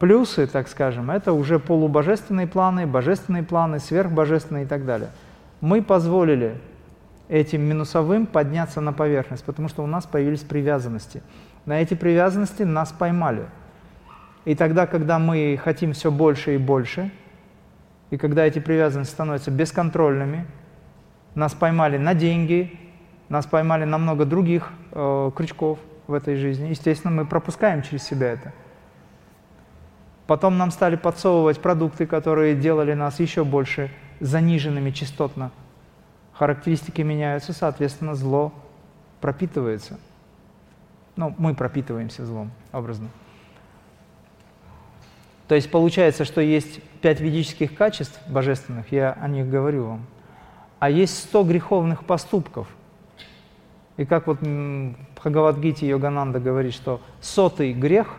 Плюсы, 0.00 0.46
так 0.46 0.68
скажем, 0.68 1.10
это 1.10 1.32
уже 1.32 1.58
полубожественные 1.58 2.46
планы, 2.46 2.86
божественные 2.86 3.44
планы, 3.44 3.78
сверхбожественные 3.78 4.64
и 4.64 4.66
так 4.66 4.84
далее. 4.84 5.10
Мы 5.60 5.82
позволили 5.82 6.60
этим 7.28 7.62
минусовым 7.62 8.26
подняться 8.26 8.80
на 8.80 8.92
поверхность, 8.92 9.44
потому 9.44 9.68
что 9.68 9.82
у 9.82 9.86
нас 9.86 10.06
появились 10.06 10.40
привязанности. 10.40 11.22
На 11.66 11.80
эти 11.80 11.94
привязанности 11.94 12.62
нас 12.62 12.92
поймали. 12.92 13.46
И 14.44 14.54
тогда, 14.54 14.86
когда 14.86 15.18
мы 15.18 15.60
хотим 15.62 15.92
все 15.92 16.10
больше 16.10 16.54
и 16.54 16.58
больше, 16.58 17.10
и 18.10 18.16
когда 18.16 18.46
эти 18.46 18.58
привязанности 18.58 19.12
становятся 19.12 19.50
бесконтрольными, 19.50 20.46
нас 21.34 21.52
поймали 21.52 21.98
на 21.98 22.14
деньги, 22.14 22.78
нас 23.28 23.44
поймали 23.44 23.84
на 23.84 23.98
много 23.98 24.24
других 24.24 24.70
э, 24.92 25.30
крючков 25.36 25.78
в 26.06 26.14
этой 26.14 26.36
жизни. 26.36 26.68
Естественно, 26.68 27.12
мы 27.12 27.26
пропускаем 27.26 27.82
через 27.82 28.02
себя 28.02 28.32
это. 28.32 28.54
Потом 30.26 30.56
нам 30.56 30.70
стали 30.70 30.96
подсовывать 30.96 31.60
продукты, 31.60 32.06
которые 32.06 32.54
делали 32.54 32.94
нас 32.94 33.20
еще 33.20 33.44
больше 33.44 33.90
заниженными 34.20 34.90
частотно 34.90 35.50
характеристики 36.38 37.02
меняются, 37.02 37.52
соответственно, 37.52 38.14
зло 38.14 38.52
пропитывается. 39.20 39.98
Ну, 41.16 41.34
мы 41.36 41.54
пропитываемся 41.54 42.24
злом, 42.24 42.52
образно. 42.72 43.08
То 45.48 45.56
есть 45.56 45.70
получается, 45.70 46.24
что 46.24 46.40
есть 46.40 46.80
пять 47.00 47.20
ведических 47.20 47.74
качеств 47.74 48.20
божественных, 48.28 48.92
я 48.92 49.12
о 49.12 49.26
них 49.26 49.48
говорю 49.48 49.86
вам, 49.86 50.06
а 50.78 50.90
есть 50.90 51.18
сто 51.18 51.42
греховных 51.42 52.04
поступков. 52.04 52.68
И 53.96 54.04
как 54.04 54.28
вот 54.28 54.40
в 54.40 54.94
Бхагавадгите 55.16 55.88
Йогананда 55.88 56.38
говорит, 56.38 56.72
что 56.72 57.00
сотый 57.20 57.72
грех, 57.72 58.14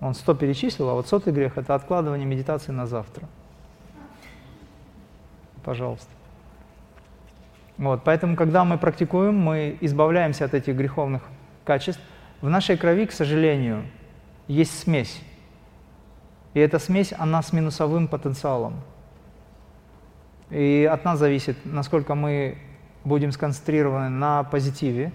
он 0.00 0.14
сто 0.14 0.34
перечислил, 0.34 0.90
а 0.90 0.94
вот 0.94 1.08
сотый 1.08 1.32
грех– 1.32 1.56
это 1.58 1.74
откладывание 1.74 2.26
медитации 2.26 2.70
на 2.70 2.86
завтра. 2.86 3.26
Пожалуйста. 5.64 6.13
Вот, 7.76 8.02
поэтому, 8.04 8.36
когда 8.36 8.64
мы 8.64 8.78
практикуем, 8.78 9.36
мы 9.36 9.76
избавляемся 9.80 10.44
от 10.44 10.54
этих 10.54 10.76
греховных 10.76 11.22
качеств. 11.64 12.00
В 12.40 12.48
нашей 12.48 12.76
крови, 12.76 13.06
к 13.06 13.12
сожалению, 13.12 13.84
есть 14.46 14.78
смесь. 14.78 15.20
И 16.52 16.60
эта 16.60 16.78
смесь, 16.78 17.12
она 17.18 17.42
с 17.42 17.52
минусовым 17.52 18.06
потенциалом. 18.06 18.74
И 20.50 20.88
от 20.90 21.04
нас 21.04 21.18
зависит, 21.18 21.56
насколько 21.64 22.14
мы 22.14 22.58
будем 23.02 23.32
сконцентрированы 23.32 24.08
на 24.08 24.44
позитиве, 24.44 25.12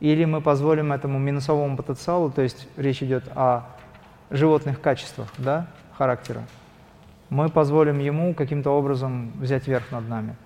или 0.00 0.24
мы 0.24 0.40
позволим 0.40 0.92
этому 0.92 1.18
минусовому 1.18 1.76
потенциалу, 1.76 2.30
то 2.30 2.42
есть 2.42 2.68
речь 2.76 3.02
идет 3.02 3.24
о 3.34 3.64
животных 4.30 4.80
качествах 4.80 5.28
да, 5.38 5.66
характера, 5.96 6.42
мы 7.30 7.48
позволим 7.48 7.98
ему 7.98 8.32
каким-то 8.32 8.70
образом 8.70 9.32
взять 9.40 9.66
верх 9.66 9.90
над 9.90 10.08
нами. 10.08 10.36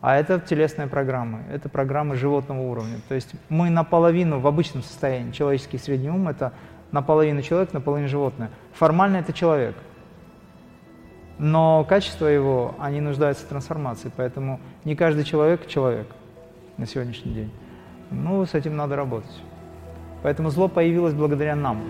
А 0.00 0.16
это 0.16 0.40
телесные 0.40 0.86
программы, 0.88 1.40
это 1.52 1.68
программы 1.68 2.16
животного 2.16 2.62
уровня. 2.62 3.00
То 3.08 3.14
есть 3.14 3.34
мы 3.50 3.68
наполовину 3.68 4.40
в 4.40 4.46
обычном 4.46 4.82
состоянии, 4.82 5.32
человеческий 5.32 5.76
средний 5.76 6.08
ум– 6.08 6.28
это 6.28 6.52
наполовину 6.90 7.42
человек, 7.42 7.74
наполовину 7.74 8.08
животное. 8.08 8.50
Формально 8.72 9.18
это 9.18 9.34
человек. 9.34 9.76
Но 11.38 11.84
качество 11.84 12.26
его, 12.26 12.74
они 12.78 13.00
нуждаются 13.00 13.44
в 13.44 13.48
трансформации, 13.48 14.10
поэтому 14.14 14.58
не 14.84 14.96
каждый 14.96 15.24
человек– 15.24 15.66
человек 15.68 16.06
на 16.78 16.86
сегодняшний 16.86 17.32
день. 17.32 17.52
Ну, 18.10 18.44
с 18.44 18.54
этим 18.54 18.76
надо 18.76 18.96
работать. 18.96 19.42
Поэтому 20.22 20.50
зло 20.50 20.68
появилось 20.68 21.14
благодаря 21.14 21.54
нам. 21.56 21.80